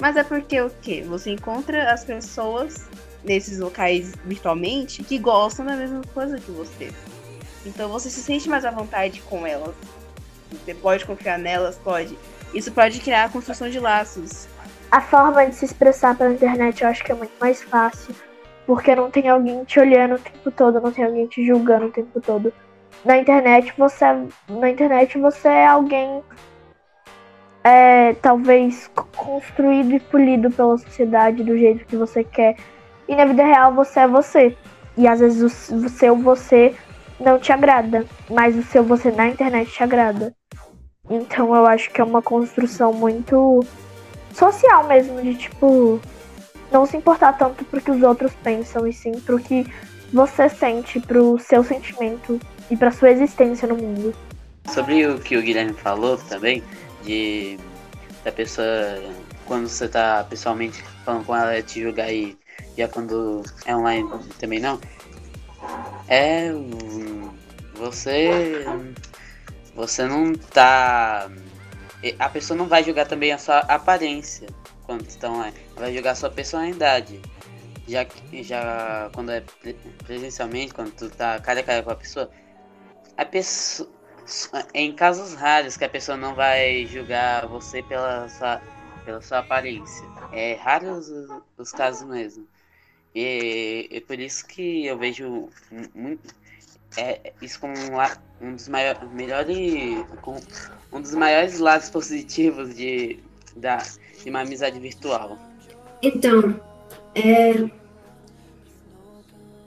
Mas 0.00 0.16
é 0.16 0.24
porque 0.24 0.60
o 0.60 0.70
quê? 0.80 1.04
Você 1.06 1.30
encontra 1.30 1.92
as 1.92 2.04
pessoas 2.04 2.88
nesses 3.22 3.58
locais 3.58 4.14
virtualmente 4.24 5.04
que 5.04 5.18
gostam 5.18 5.66
da 5.66 5.76
mesma 5.76 6.00
coisa 6.14 6.40
que 6.40 6.50
você. 6.50 6.90
Então 7.66 7.88
você 7.90 8.08
se 8.08 8.22
sente 8.22 8.48
mais 8.48 8.64
à 8.64 8.70
vontade 8.70 9.20
com 9.20 9.46
elas. 9.46 9.74
Você 10.52 10.74
pode 10.74 11.04
confiar 11.04 11.38
nelas, 11.38 11.76
pode. 11.76 12.18
Isso 12.54 12.70
pode 12.72 13.00
criar 13.00 13.24
a 13.24 13.28
construção 13.28 13.68
de 13.68 13.80
laços. 13.80 14.46
A 14.90 15.00
forma 15.00 15.46
de 15.46 15.54
se 15.54 15.64
expressar 15.64 16.16
pela 16.16 16.32
internet 16.32 16.82
eu 16.82 16.88
acho 16.88 17.02
que 17.02 17.12
é 17.12 17.14
muito 17.14 17.32
mais 17.40 17.62
fácil. 17.62 18.14
Porque 18.66 18.94
não 18.94 19.10
tem 19.10 19.28
alguém 19.28 19.64
te 19.64 19.80
olhando 19.80 20.14
o 20.14 20.18
tempo 20.18 20.50
todo, 20.50 20.80
não 20.80 20.92
tem 20.92 21.04
alguém 21.04 21.26
te 21.26 21.44
julgando 21.44 21.86
o 21.86 21.90
tempo 21.90 22.20
todo 22.20 22.52
na 23.04 23.18
internet 23.18 23.72
você 23.76 24.04
na 24.48 24.70
internet 24.70 25.18
você 25.18 25.48
é 25.48 25.66
alguém 25.66 26.22
é, 27.64 28.14
talvez 28.14 28.90
construído 29.16 29.94
e 29.94 30.00
polido 30.00 30.50
pela 30.50 30.76
sociedade 30.78 31.42
do 31.42 31.56
jeito 31.56 31.84
que 31.86 31.96
você 31.96 32.24
quer 32.24 32.56
e 33.08 33.14
na 33.14 33.24
vida 33.24 33.44
real 33.44 33.74
você 33.74 34.00
é 34.00 34.08
você 34.08 34.56
e 34.96 35.06
às 35.08 35.20
vezes 35.20 35.70
o 35.70 35.88
seu 35.88 36.16
você 36.16 36.74
não 37.22 37.38
te 37.38 37.52
agrada 37.52 38.04
mas 38.30 38.56
o 38.56 38.62
seu 38.62 38.82
você 38.82 39.10
na 39.10 39.28
internet 39.28 39.70
te 39.70 39.82
agrada 39.82 40.34
então 41.10 41.54
eu 41.54 41.66
acho 41.66 41.90
que 41.90 42.00
é 42.00 42.04
uma 42.04 42.22
construção 42.22 42.92
muito 42.92 43.64
social 44.32 44.86
mesmo 44.86 45.20
de 45.22 45.34
tipo 45.34 46.00
não 46.70 46.86
se 46.86 46.96
importar 46.96 47.34
tanto 47.34 47.64
pro 47.64 47.80
que 47.80 47.90
os 47.90 48.02
outros 48.02 48.32
pensam 48.42 48.86
e 48.86 48.92
sim 48.92 49.12
pro 49.20 49.38
que 49.38 49.66
você 50.12 50.48
sente, 50.48 51.00
pro 51.00 51.38
seu 51.38 51.64
sentimento 51.64 52.38
e 52.70 52.76
para 52.76 52.90
sua 52.90 53.10
existência 53.10 53.66
no 53.66 53.76
mundo. 53.76 54.14
Sobre 54.68 55.06
o 55.06 55.18
que 55.18 55.36
o 55.36 55.42
Guilherme 55.42 55.72
falou 55.72 56.16
também, 56.16 56.62
de 57.02 57.58
da 58.22 58.30
pessoa, 58.30 58.66
quando 59.46 59.68
você 59.68 59.88
tá 59.88 60.24
pessoalmente 60.28 60.82
falando 61.04 61.24
com 61.24 61.34
ela, 61.34 61.60
te 61.60 61.82
julgar 61.82 62.12
e 62.12 62.38
já 62.78 62.86
quando 62.86 63.42
é 63.66 63.74
online 63.74 64.08
também 64.38 64.60
não, 64.60 64.78
é. 66.08 66.50
Você. 67.74 68.64
Você 69.74 70.06
não 70.06 70.32
tá. 70.34 71.30
A 72.18 72.28
pessoa 72.28 72.56
não 72.56 72.66
vai 72.66 72.82
julgar 72.82 73.06
também 73.06 73.32
a 73.32 73.38
sua 73.38 73.58
aparência 73.60 74.48
quando 74.84 75.08
estão 75.08 75.38
lá. 75.38 75.52
Vai 75.76 75.92
julgar 75.94 76.12
a 76.12 76.14
sua 76.14 76.30
personalidade. 76.30 77.20
Já, 77.88 78.06
já 78.32 79.10
quando 79.14 79.30
é 79.30 79.42
presencialmente, 80.04 80.74
quando 80.74 80.92
tu 80.92 81.10
tá 81.10 81.38
cara 81.40 81.60
a 81.60 81.62
cara 81.62 81.82
com 81.82 81.90
a 81.90 81.96
pessoa, 81.96 82.30
a 83.16 83.24
pessoa 83.24 83.90
em 84.72 84.92
casos 84.94 85.34
raros 85.34 85.76
que 85.76 85.84
a 85.84 85.88
pessoa 85.88 86.16
não 86.16 86.34
vai 86.34 86.86
julgar 86.86 87.46
você 87.46 87.82
pela 87.82 88.28
sua, 88.28 88.60
pela 89.04 89.20
sua 89.20 89.38
aparência. 89.38 90.06
É 90.32 90.54
raros 90.54 91.08
os, 91.08 91.30
os 91.58 91.72
casos 91.72 92.08
mesmo. 92.08 92.46
E 93.14 93.88
é 93.90 94.00
por 94.00 94.18
isso 94.18 94.46
que 94.46 94.86
eu 94.86 94.96
vejo 94.96 95.48
muito, 95.94 96.34
é, 96.96 97.32
isso 97.42 97.60
como 97.60 97.74
um, 97.74 98.48
um 98.48 98.54
dos 98.54 98.68
maiores, 98.68 99.12
melhores, 99.12 100.06
um 100.92 101.00
dos 101.00 101.14
maiores 101.14 101.58
lados 101.58 101.90
positivos 101.90 102.74
de, 102.74 103.18
da, 103.56 103.78
de 104.22 104.30
uma 104.30 104.40
amizade 104.40 104.78
virtual. 104.78 105.38
Então, 106.02 106.58
é, 107.14 107.70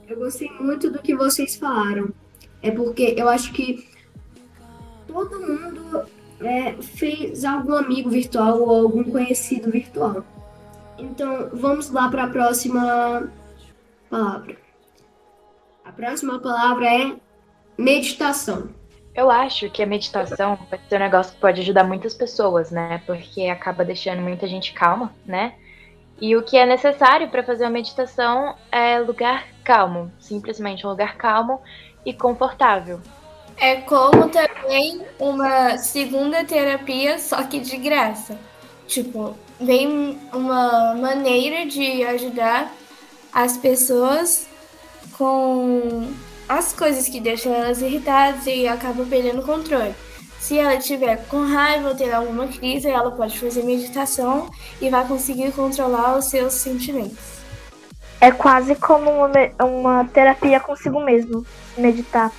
eu 0.08 0.16
gostei 0.16 0.50
muito 0.60 0.90
do 0.90 1.00
que 1.00 1.14
vocês 1.14 1.56
falaram. 1.56 2.12
É 2.62 2.70
porque 2.70 3.14
eu 3.16 3.28
acho 3.28 3.52
que 3.52 3.88
todo 5.06 5.40
mundo 5.40 6.04
é, 6.40 6.72
fez 6.82 7.44
algum 7.44 7.74
amigo 7.74 8.10
virtual 8.10 8.60
ou 8.60 8.70
algum 8.70 9.04
conhecido 9.04 9.70
virtual. 9.70 10.24
Então, 10.98 11.50
vamos 11.52 11.90
lá 11.90 12.08
para 12.08 12.24
a 12.24 12.28
próxima 12.28 13.30
palavra. 14.08 14.56
A 15.84 15.92
próxima 15.92 16.38
palavra 16.38 16.86
é 16.86 17.16
meditação. 17.78 18.68
Eu 19.14 19.30
acho 19.30 19.70
que 19.70 19.82
a 19.82 19.86
meditação 19.86 20.56
pode 20.56 20.82
ser 20.88 20.96
um 20.96 20.98
negócio 20.98 21.34
que 21.34 21.40
pode 21.40 21.60
ajudar 21.60 21.84
muitas 21.84 22.14
pessoas, 22.14 22.70
né? 22.70 23.02
Porque 23.06 23.48
acaba 23.48 23.84
deixando 23.84 24.20
muita 24.20 24.46
gente 24.46 24.72
calma, 24.72 25.12
né? 25.24 25.54
E 26.20 26.34
o 26.34 26.42
que 26.42 26.56
é 26.56 26.64
necessário 26.66 27.28
para 27.28 27.42
fazer 27.42 27.64
uma 27.64 27.70
meditação 27.70 28.56
é 28.72 28.98
lugar 28.98 29.46
calmo, 29.62 30.10
simplesmente 30.18 30.86
um 30.86 30.90
lugar 30.90 31.16
calmo 31.16 31.60
e 32.04 32.12
confortável. 32.12 33.00
É 33.56 33.76
como 33.76 34.28
também 34.28 35.02
uma 35.18 35.78
segunda 35.78 36.44
terapia, 36.44 37.18
só 37.18 37.42
que 37.44 37.58
de 37.58 37.76
graça. 37.76 38.38
Tipo, 38.86 39.36
vem 39.60 40.18
uma 40.32 40.94
maneira 40.94 41.66
de 41.66 42.04
ajudar 42.04 42.72
as 43.32 43.56
pessoas 43.56 44.46
com 45.16 46.10
as 46.48 46.72
coisas 46.72 47.08
que 47.08 47.20
deixam 47.20 47.52
elas 47.52 47.80
irritadas 47.80 48.46
e 48.46 48.66
acabam 48.68 49.08
perdendo 49.08 49.40
o 49.40 49.44
controle. 49.44 49.94
Se 50.38 50.58
ela 50.58 50.76
estiver 50.76 51.26
com 51.26 51.44
raiva 51.44 51.88
ou 51.88 51.94
ter 51.96 52.12
alguma 52.12 52.46
crise, 52.46 52.88
ela 52.88 53.10
pode 53.10 53.38
fazer 53.38 53.64
meditação 53.64 54.48
e 54.80 54.88
vai 54.88 55.06
conseguir 55.06 55.50
controlar 55.52 56.16
os 56.16 56.26
seus 56.26 56.52
sentimentos. 56.52 57.36
É 58.20 58.30
quase 58.30 58.74
como 58.76 59.10
uma, 59.10 59.30
uma 59.60 60.04
terapia 60.04 60.60
consigo 60.60 61.00
mesmo, 61.00 61.44
meditar. 61.76 62.30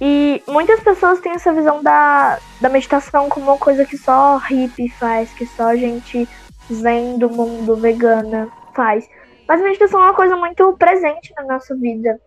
E 0.00 0.42
muitas 0.48 0.80
pessoas 0.80 1.20
têm 1.20 1.32
essa 1.32 1.52
visão 1.52 1.82
da, 1.82 2.38
da 2.60 2.68
meditação 2.68 3.28
como 3.28 3.46
uma 3.46 3.58
coisa 3.58 3.84
que 3.84 3.96
só 3.96 4.38
hippie 4.38 4.88
faz, 4.88 5.32
que 5.32 5.46
só 5.46 5.74
gente 5.76 6.28
zen 6.72 7.18
do 7.18 7.30
mundo 7.30 7.76
vegana 7.76 8.48
faz. 8.74 9.08
Mas 9.46 9.60
a 9.60 9.64
meditação 9.64 10.00
é 10.00 10.04
uma 10.06 10.14
coisa 10.14 10.36
muito 10.36 10.72
presente 10.74 11.32
na 11.36 11.44
nossa 11.44 11.74
vida. 11.76 12.18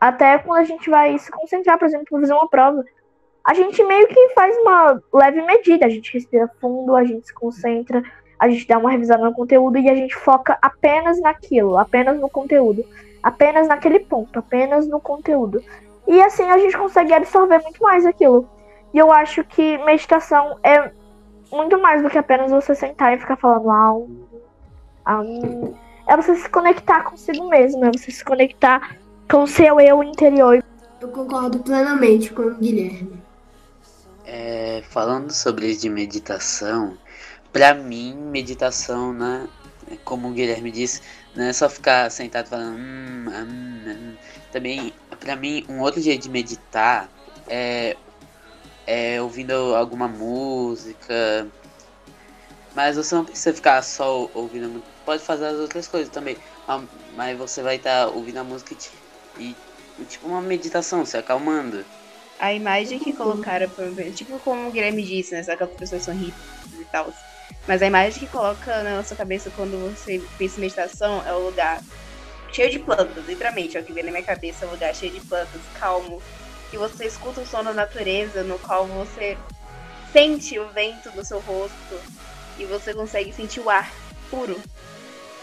Até 0.00 0.38
quando 0.38 0.58
a 0.58 0.64
gente 0.64 0.90
vai 0.90 1.16
se 1.18 1.30
concentrar, 1.30 1.78
por 1.78 1.86
exemplo, 1.86 2.06
para 2.10 2.20
fazer 2.20 2.34
uma 2.34 2.48
prova. 2.48 2.84
A 3.46 3.54
gente 3.54 3.82
meio 3.84 4.06
que 4.08 4.28
faz 4.30 4.56
uma 4.58 5.00
leve 5.12 5.40
medida. 5.42 5.86
A 5.86 5.88
gente 5.88 6.12
respira 6.12 6.50
fundo, 6.60 6.94
a 6.94 7.04
gente 7.04 7.26
se 7.26 7.34
concentra, 7.34 8.02
a 8.38 8.48
gente 8.48 8.66
dá 8.66 8.78
uma 8.78 8.90
revisada 8.90 9.24
no 9.24 9.32
conteúdo 9.32 9.78
e 9.78 9.88
a 9.88 9.94
gente 9.94 10.14
foca 10.14 10.58
apenas 10.60 11.20
naquilo, 11.20 11.78
apenas 11.78 12.18
no 12.18 12.28
conteúdo, 12.28 12.84
apenas 13.22 13.68
naquele 13.68 14.00
ponto, 14.00 14.38
apenas 14.38 14.86
no 14.86 15.00
conteúdo. 15.00 15.62
E 16.06 16.22
assim 16.22 16.44
a 16.50 16.58
gente 16.58 16.76
consegue 16.76 17.12
absorver 17.12 17.58
muito 17.62 17.82
mais 17.82 18.04
aquilo. 18.04 18.48
E 18.92 18.98
eu 18.98 19.10
acho 19.10 19.42
que 19.44 19.78
meditação 19.78 20.58
é 20.62 20.90
muito 21.50 21.80
mais 21.80 22.02
do 22.02 22.10
que 22.10 22.18
apenas 22.18 22.50
você 22.50 22.74
sentar 22.74 23.14
e 23.14 23.18
ficar 23.20 23.36
falando 23.36 23.70
ah, 25.04 25.20
um, 25.20 25.74
é 26.06 26.16
você 26.16 26.34
se 26.34 26.48
conectar 26.48 27.02
consigo 27.02 27.48
mesmo, 27.48 27.84
é 27.84 27.90
você 27.90 28.10
se 28.10 28.24
conectar 28.24 28.96
com 29.30 29.42
o 29.42 29.46
seu 29.46 29.80
eu 29.80 30.02
interior. 30.02 30.62
Eu 31.00 31.08
concordo 31.08 31.58
plenamente 31.58 32.32
com 32.32 32.42
o 32.42 32.54
Guilherme. 32.54 33.22
É, 34.26 34.82
falando 34.88 35.30
sobre 35.30 35.68
isso 35.68 35.82
de 35.82 35.90
meditação, 35.90 36.96
para 37.52 37.74
mim, 37.74 38.14
meditação, 38.14 39.12
né, 39.12 39.46
como 40.04 40.28
o 40.28 40.32
Guilherme 40.32 40.70
disse, 40.70 41.02
Não 41.36 41.44
é 41.44 41.52
só 41.52 41.68
ficar 41.68 42.10
sentado 42.10 42.48
falando. 42.48 42.78
Hum, 42.78 43.26
hum, 43.28 43.82
hum. 43.86 44.14
Também, 44.54 44.92
pra 45.18 45.34
mim, 45.34 45.66
um 45.68 45.80
outro 45.80 46.00
jeito 46.00 46.22
de 46.22 46.30
meditar 46.30 47.10
é, 47.48 47.96
é 48.86 49.20
ouvindo 49.20 49.52
alguma 49.74 50.06
música. 50.06 51.50
Mas 52.72 52.96
você 52.96 53.16
não 53.16 53.24
precisa 53.24 53.52
ficar 53.52 53.82
só 53.82 54.30
ouvindo. 54.32 54.80
Pode 55.04 55.24
fazer 55.24 55.46
as 55.46 55.58
outras 55.58 55.88
coisas 55.88 56.08
também. 56.08 56.36
Mas 57.16 57.36
você 57.36 57.62
vai 57.62 57.76
estar 57.76 58.06
tá 58.06 58.12
ouvindo 58.12 58.36
a 58.38 58.44
música 58.44 58.76
e, 59.36 59.56
e, 59.98 60.04
tipo 60.04 60.28
uma 60.28 60.40
meditação, 60.40 61.04
se 61.04 61.16
acalmando. 61.16 61.84
A 62.38 62.54
imagem 62.54 63.00
que 63.00 63.12
colocaram, 63.12 63.68
tipo 64.14 64.38
como 64.38 64.68
o 64.68 64.70
Guilherme 64.70 65.02
disse, 65.02 65.34
né? 65.34 65.42
Sabe 65.42 65.58
que 65.58 65.64
as 65.64 65.70
pessoas 65.70 66.04
são 66.04 66.14
ricas 66.14 66.44
e 66.78 66.84
tal. 66.92 67.12
Mas 67.66 67.82
a 67.82 67.86
imagem 67.86 68.20
que 68.20 68.28
coloca 68.28 68.84
na 68.84 68.98
nossa 68.98 69.16
cabeça 69.16 69.50
quando 69.50 69.80
você 69.80 70.22
pensa 70.38 70.58
em 70.58 70.60
meditação 70.60 71.26
é 71.26 71.34
o 71.34 71.40
lugar 71.40 71.82
cheio 72.54 72.70
de 72.70 72.78
plantas, 72.78 73.26
literalmente. 73.26 73.76
É 73.76 73.80
o 73.80 73.84
que 73.84 73.92
vem 73.92 74.04
na 74.04 74.12
minha 74.12 74.22
cabeça, 74.22 74.64
é 74.64 74.68
um 74.68 74.70
lugar 74.70 74.94
cheio 74.94 75.12
de 75.12 75.20
plantas, 75.20 75.60
calmo. 75.78 76.22
Que 76.70 76.78
você 76.78 77.06
escuta 77.06 77.40
o 77.40 77.46
som 77.46 77.62
da 77.62 77.72
natureza, 77.72 78.42
no 78.42 78.58
qual 78.60 78.86
você 78.86 79.36
sente 80.12 80.58
o 80.58 80.68
vento 80.68 81.10
no 81.14 81.24
seu 81.24 81.40
rosto 81.40 82.00
e 82.58 82.64
você 82.64 82.94
consegue 82.94 83.32
sentir 83.32 83.60
o 83.60 83.68
ar 83.68 83.92
puro, 84.30 84.56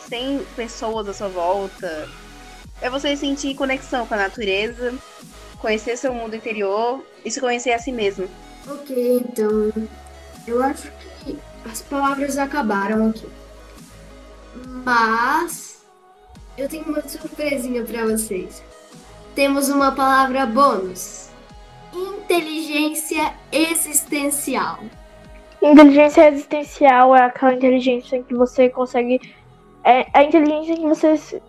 sem 0.08 0.44
pessoas 0.56 1.08
à 1.10 1.14
sua 1.14 1.28
volta. 1.28 2.10
É 2.82 2.90
você 2.90 3.16
sentir 3.16 3.56
conexão 3.56 4.08
com 4.08 4.14
a 4.14 4.18
natureza, 4.18 4.94
conhecer 5.60 5.98
seu 5.98 6.14
mundo 6.14 6.36
interior 6.36 7.06
e 7.24 7.30
se 7.30 7.40
conhecer 7.40 7.74
a 7.74 7.80
si 7.80 7.92
mesmo. 7.92 8.28
Ok, 8.68 9.24
então 9.26 9.72
eu 10.48 10.64
acho 10.64 10.92
que 11.20 11.38
as 11.70 11.82
palavras 11.82 12.38
acabaram 12.38 13.10
aqui. 13.10 13.28
Mas 14.84 15.71
eu 16.62 16.70
tenho 16.70 16.86
uma 16.86 17.02
surpresinha 17.02 17.84
para 17.84 18.06
vocês. 18.06 18.64
Temos 19.34 19.70
uma 19.70 19.94
palavra 19.94 20.46
bônus: 20.46 21.30
inteligência 21.94 23.34
existencial. 23.52 24.80
Inteligência 25.62 26.28
existencial 26.30 27.16
é 27.16 27.24
aquela 27.24 27.54
inteligência 27.54 28.22
que 28.22 28.34
você 28.34 28.70
consegue. 28.70 29.20
É 29.84 30.06
a 30.14 30.24
inteligência 30.24 30.76
que 30.76 30.88
você 30.88 31.42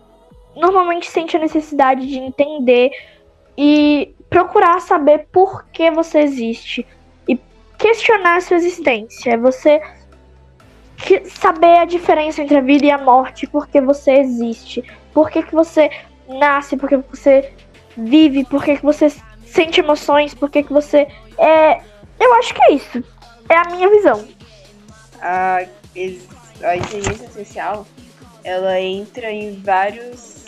normalmente 0.55 1.09
sente 1.09 1.37
a 1.37 1.39
necessidade 1.39 2.07
de 2.07 2.17
entender 2.17 2.89
e 3.55 4.15
procurar 4.29 4.79
saber 4.81 5.27
por 5.31 5.65
que 5.65 5.91
você 5.91 6.19
existe 6.19 6.85
e 7.27 7.39
questionar 7.77 8.37
a 8.37 8.41
sua 8.41 8.57
existência. 8.57 9.31
É 9.33 9.37
você 9.37 9.79
saber 11.29 11.79
a 11.79 11.85
diferença 11.85 12.41
entre 12.41 12.57
a 12.57 12.61
vida 12.61 12.85
e 12.85 12.91
a 12.91 12.97
morte, 12.97 13.47
por 13.47 13.67
que 13.67 13.81
você 13.81 14.13
existe, 14.13 14.83
por 15.13 15.29
que, 15.29 15.41
você 15.51 15.89
nasce, 16.27 16.77
por 16.77 16.89
que 16.89 16.97
você 16.97 17.53
vive, 17.97 18.45
por 18.45 18.63
que, 18.63 18.75
você 18.75 19.09
sente 19.45 19.79
emoções, 19.79 20.33
por 20.33 20.49
que, 20.49 20.63
você 20.63 21.07
é. 21.37 21.81
Eu 22.19 22.33
acho 22.35 22.53
que 22.53 22.63
é 22.63 22.71
isso. 22.73 23.03
É 23.49 23.55
a 23.55 23.65
minha 23.65 23.89
visão. 23.89 24.25
A, 25.21 25.59
a 26.63 26.77
inteligência 26.77 27.29
social 27.31 27.85
ela 28.43 28.79
entra 28.79 29.31
em 29.31 29.61
vários 29.61 30.43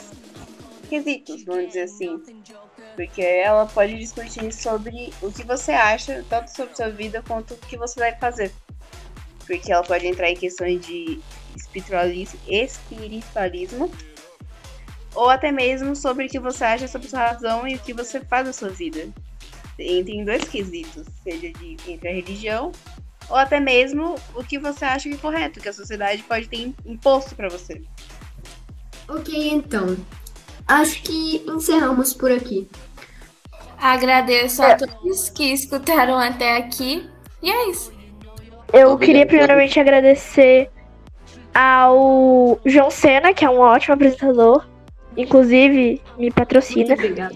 quesitos, 0.89 1.43
vamos 1.43 1.67
dizer 1.67 1.83
assim. 1.83 2.21
Porque 2.95 3.21
ela 3.21 3.65
pode 3.65 3.97
discutir 3.97 4.53
sobre 4.53 5.11
o 5.21 5.31
que 5.31 5.43
você 5.43 5.71
acha, 5.71 6.23
tanto 6.29 6.49
sobre 6.49 6.75
sua 6.75 6.89
vida 6.89 7.21
quanto 7.27 7.53
o 7.53 7.57
que 7.57 7.77
você 7.77 7.99
deve 7.99 8.17
fazer 8.17 8.51
porque 9.45 9.71
ela 9.71 9.83
pode 9.83 10.05
entrar 10.07 10.29
em 10.29 10.35
questões 10.35 10.85
de 10.85 11.19
espiritualismo, 11.55 12.39
espiritualismo 12.47 13.91
ou 15.13 15.29
até 15.29 15.51
mesmo 15.51 15.95
sobre 15.95 16.25
o 16.25 16.29
que 16.29 16.39
você 16.39 16.63
acha 16.63 16.87
sobre 16.87 17.07
sua 17.07 17.27
razão 17.27 17.67
e 17.67 17.75
o 17.75 17.79
que 17.79 17.93
você 17.93 18.19
faz 18.19 18.45
na 18.45 18.53
sua 18.53 18.69
vida. 18.69 19.07
Entra 19.79 20.13
em 20.13 20.25
dois 20.25 20.43
quesitos, 20.45 21.05
seja 21.23 21.51
de 21.53 21.77
entre 21.87 22.09
a 22.09 22.13
religião 22.13 22.71
ou 23.29 23.35
até 23.35 23.59
mesmo 23.59 24.15
o 24.35 24.43
que 24.43 24.59
você 24.59 24.85
acha 24.85 25.09
que 25.09 25.15
é 25.15 25.17
correto, 25.17 25.59
que 25.59 25.69
a 25.69 25.73
sociedade 25.73 26.23
pode 26.23 26.47
ter 26.47 26.73
imposto 26.85 27.35
para 27.35 27.49
você. 27.49 27.81
Ok, 29.07 29.49
então. 29.49 29.97
Acho 30.67 31.01
que 31.03 31.43
encerramos 31.47 32.13
por 32.13 32.31
aqui. 32.31 32.67
Agradeço 33.77 34.63
a 34.63 34.75
todos 34.75 35.29
que 35.29 35.51
escutaram 35.53 36.17
até 36.17 36.57
aqui. 36.57 37.07
E 37.41 37.51
é 37.51 37.69
isso. 37.69 37.94
Eu 38.73 38.91
Obrigado. 38.91 38.99
queria 38.99 39.25
primeiramente 39.25 39.79
agradecer 39.79 40.69
ao 41.53 42.59
João 42.65 42.91
Senna, 42.91 43.33
que 43.33 43.45
é 43.45 43.49
um 43.49 43.59
ótimo 43.59 43.93
apresentador. 43.93 44.65
Inclusive, 45.15 46.01
me 46.17 46.29
patrocina. 46.29 46.87
Muito 46.87 46.99
obrigada. 46.99 47.35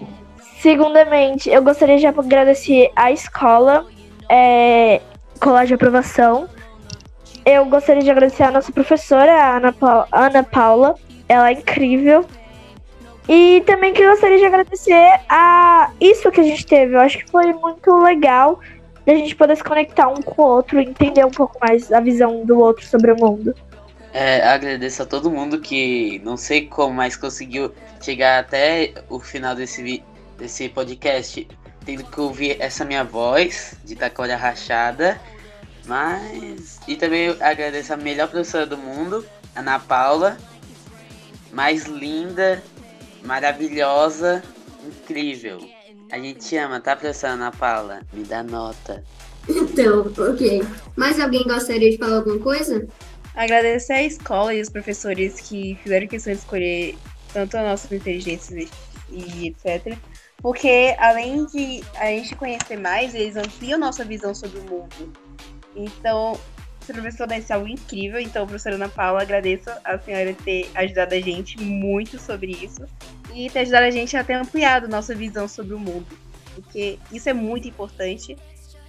Segundamente, 0.58 1.48
eu 1.48 1.62
gostaria 1.62 1.96
de 1.96 2.06
agradecer 2.06 2.90
à 2.94 3.10
escola, 3.10 3.86
é, 4.28 5.00
Colégio 5.40 5.68
de 5.68 5.74
Aprovação. 5.74 6.48
Eu 7.46 7.64
gostaria 7.64 8.02
de 8.02 8.10
agradecer 8.10 8.42
à 8.42 8.50
nossa 8.50 8.70
professora, 8.70 9.32
a 9.32 9.56
Ana, 9.56 9.72
pa 9.72 10.06
Ana 10.12 10.42
Paula. 10.42 10.94
Ela 11.26 11.48
é 11.48 11.52
incrível. 11.52 12.26
E 13.26 13.62
também 13.64 13.94
que 13.94 14.02
eu 14.02 14.10
gostaria 14.10 14.36
de 14.36 14.44
agradecer 14.44 15.20
a 15.28 15.90
isso 15.98 16.30
que 16.30 16.40
a 16.40 16.44
gente 16.44 16.66
teve. 16.66 16.94
Eu 16.94 17.00
acho 17.00 17.18
que 17.18 17.30
foi 17.30 17.52
muito 17.54 17.96
legal 17.96 18.60
a 19.12 19.16
gente 19.16 19.34
poder 19.34 19.56
se 19.56 19.64
conectar 19.64 20.08
um 20.08 20.22
com 20.22 20.42
o 20.42 20.46
outro 20.46 20.80
e 20.80 20.84
entender 20.84 21.24
um 21.24 21.30
pouco 21.30 21.58
mais 21.60 21.92
a 21.92 22.00
visão 22.00 22.44
do 22.44 22.58
outro 22.58 22.84
sobre 22.86 23.12
o 23.12 23.16
mundo. 23.16 23.54
É, 24.12 24.42
agradeço 24.42 25.02
a 25.02 25.06
todo 25.06 25.30
mundo 25.30 25.60
que 25.60 26.20
não 26.24 26.36
sei 26.36 26.66
como, 26.66 26.94
mas 26.94 27.16
conseguiu 27.16 27.72
chegar 28.00 28.40
até 28.40 28.92
o 29.08 29.20
final 29.20 29.54
desse, 29.54 30.02
desse 30.36 30.68
podcast, 30.68 31.46
tendo 31.84 32.04
que 32.04 32.20
ouvir 32.20 32.56
essa 32.60 32.84
minha 32.84 33.04
voz 33.04 33.76
de 33.84 33.94
tacória 33.94 34.36
rachada. 34.36 35.20
Mas. 35.86 36.80
E 36.86 36.96
também 36.96 37.36
agradeço 37.40 37.92
a 37.92 37.96
melhor 37.96 38.28
professora 38.28 38.66
do 38.66 38.76
mundo, 38.76 39.24
Ana 39.54 39.78
Paula. 39.78 40.36
Mais 41.52 41.84
linda, 41.86 42.62
maravilhosa, 43.24 44.42
incrível. 44.84 45.79
A 46.10 46.18
gente 46.18 46.56
ama, 46.56 46.80
tá, 46.80 46.96
professora 46.96 47.34
Ana 47.34 47.52
Paula? 47.52 48.00
Me 48.12 48.24
dá 48.24 48.42
nota. 48.42 49.04
Então, 49.48 50.00
ok. 50.00 50.62
Mais 50.96 51.20
alguém 51.20 51.44
gostaria 51.44 51.90
de 51.90 51.98
falar 51.98 52.16
alguma 52.16 52.38
coisa? 52.38 52.86
Agradecer 53.34 53.92
à 53.92 54.02
escola 54.02 54.52
e 54.52 54.60
os 54.60 54.68
professores 54.68 55.40
que 55.40 55.78
fizeram 55.82 56.08
questão 56.08 56.32
de 56.32 56.40
escolher 56.40 56.98
tanto 57.32 57.56
a 57.56 57.62
nossa 57.62 57.94
inteligência 57.94 58.68
e 59.08 59.46
etc. 59.48 59.96
Porque 60.42 60.96
além 60.98 61.46
de 61.46 61.82
a 61.96 62.06
gente 62.06 62.34
conhecer 62.34 62.76
mais, 62.76 63.14
eles 63.14 63.36
ampliam 63.36 63.78
nossa 63.78 64.04
visão 64.04 64.34
sobre 64.34 64.58
o 64.58 64.62
mundo. 64.64 65.12
Então, 65.76 66.38
esse 66.82 66.92
professor 66.92 67.28
é 67.30 67.54
algo 67.54 67.68
incrível. 67.68 68.18
Então, 68.18 68.46
professora 68.46 68.74
Ana 68.74 68.88
Paula, 68.88 69.22
agradeço 69.22 69.70
a 69.84 69.96
senhora 69.98 70.34
ter 70.44 70.68
ajudado 70.74 71.14
a 71.14 71.20
gente 71.20 71.60
muito 71.62 72.18
sobre 72.18 72.50
isso 72.50 72.84
e 73.34 73.50
ter 73.50 73.60
ajudado 73.60 73.86
a 73.86 73.90
gente 73.90 74.16
a 74.16 74.24
ter 74.24 74.34
ampliado 74.34 74.88
nossa 74.88 75.14
visão 75.14 75.48
sobre 75.48 75.74
o 75.74 75.78
mundo. 75.78 76.06
Porque 76.54 76.98
isso 77.12 77.28
é 77.28 77.32
muito 77.32 77.68
importante. 77.68 78.36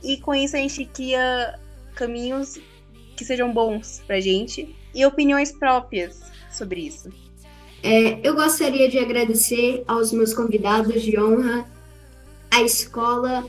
E 0.04 0.17
com 0.17 0.34
isso 0.34 0.56
a 0.56 0.60
gente 0.60 0.86
cria 0.86 1.60
caminhos 1.95 2.58
que 3.15 3.23
sejam 3.23 3.54
bons 3.54 4.01
pra 4.08 4.19
gente 4.19 4.75
e 4.93 5.06
opiniões 5.06 5.51
próprias 5.51 6.21
sobre 6.51 6.82
isso. 6.82 7.10
É, 7.84 8.19
eu 8.27 8.36
gostaria 8.36 8.89
de 8.89 8.99
agradecer 8.99 9.84
aos 9.88 10.12
meus 10.12 10.34
convidados 10.34 11.01
de 11.01 11.19
honra, 11.19 11.67
à 12.51 12.62
escola, 12.62 13.45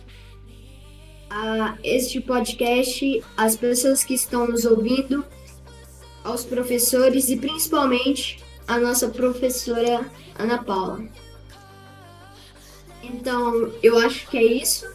a 1.28 1.76
este 1.82 2.20
podcast, 2.20 3.22
às 3.36 3.56
pessoas 3.56 4.04
que 4.04 4.14
estão 4.14 4.46
nos 4.46 4.64
ouvindo, 4.64 5.24
aos 6.24 6.44
professores 6.44 7.28
e 7.28 7.36
principalmente 7.36 8.42
a 8.66 8.78
nossa 8.78 9.08
professora 9.08 10.10
Ana 10.38 10.62
Paula. 10.62 11.04
Então, 13.02 13.72
eu 13.82 13.98
acho 13.98 14.28
que 14.28 14.38
é 14.38 14.44
isso. 14.44 14.86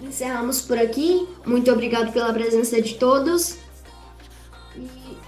Encerramos 0.00 0.60
por 0.60 0.78
aqui. 0.78 1.26
Muito 1.44 1.70
obrigado 1.72 2.12
pela 2.12 2.32
presença 2.32 2.80
de 2.80 2.94
todos. 2.94 3.58
E 4.76 5.18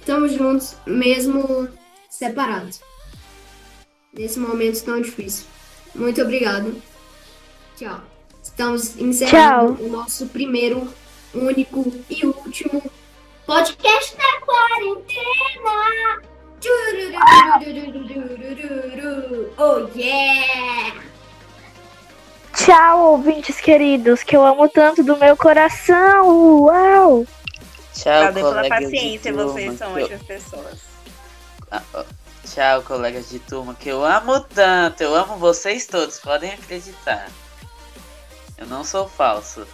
estamos 0.00 0.32
juntos, 0.32 0.76
mesmo 0.86 1.68
separados. 2.08 2.80
Nesse 4.12 4.38
momento 4.38 4.84
tão 4.84 5.00
difícil. 5.00 5.46
Muito 5.94 6.22
obrigado. 6.22 6.80
Tchau. 7.76 8.00
Estamos 8.42 8.96
encerrando 8.98 9.76
Tchau. 9.76 9.86
o 9.86 9.88
nosso 9.90 10.26
primeiro, 10.26 10.88
único 11.34 11.92
e 12.08 12.24
último 12.26 12.82
podcast 13.46 14.16
da 14.16 14.40
quarentena. 14.46 16.33
Oh 19.58 19.88
yeah! 19.94 21.02
Tchau, 22.54 23.12
ouvintes 23.12 23.60
queridos, 23.60 24.22
que 24.22 24.36
eu 24.36 24.46
amo 24.46 24.68
tanto 24.68 25.02
do 25.02 25.16
meu 25.16 25.36
coração. 25.36 26.62
Uau! 26.62 27.26
Tchau, 27.92 28.32
Valeu 28.32 28.34
pela 28.34 28.68
paciência, 28.68 29.32
vocês 29.32 29.78
são 29.78 29.94
ótimas 29.94 30.22
pessoas. 30.22 30.78
Ah, 31.70 31.82
tchau, 32.46 32.82
colegas 32.82 33.28
de 33.28 33.38
turma, 33.40 33.74
que 33.74 33.88
eu 33.88 34.04
amo 34.04 34.40
tanto. 34.40 35.02
Eu 35.02 35.14
amo 35.14 35.36
vocês 35.36 35.86
todos, 35.86 36.18
podem 36.18 36.52
acreditar. 36.52 37.28
Eu 38.56 38.66
não 38.66 38.84
sou 38.84 39.08
falso. 39.08 39.66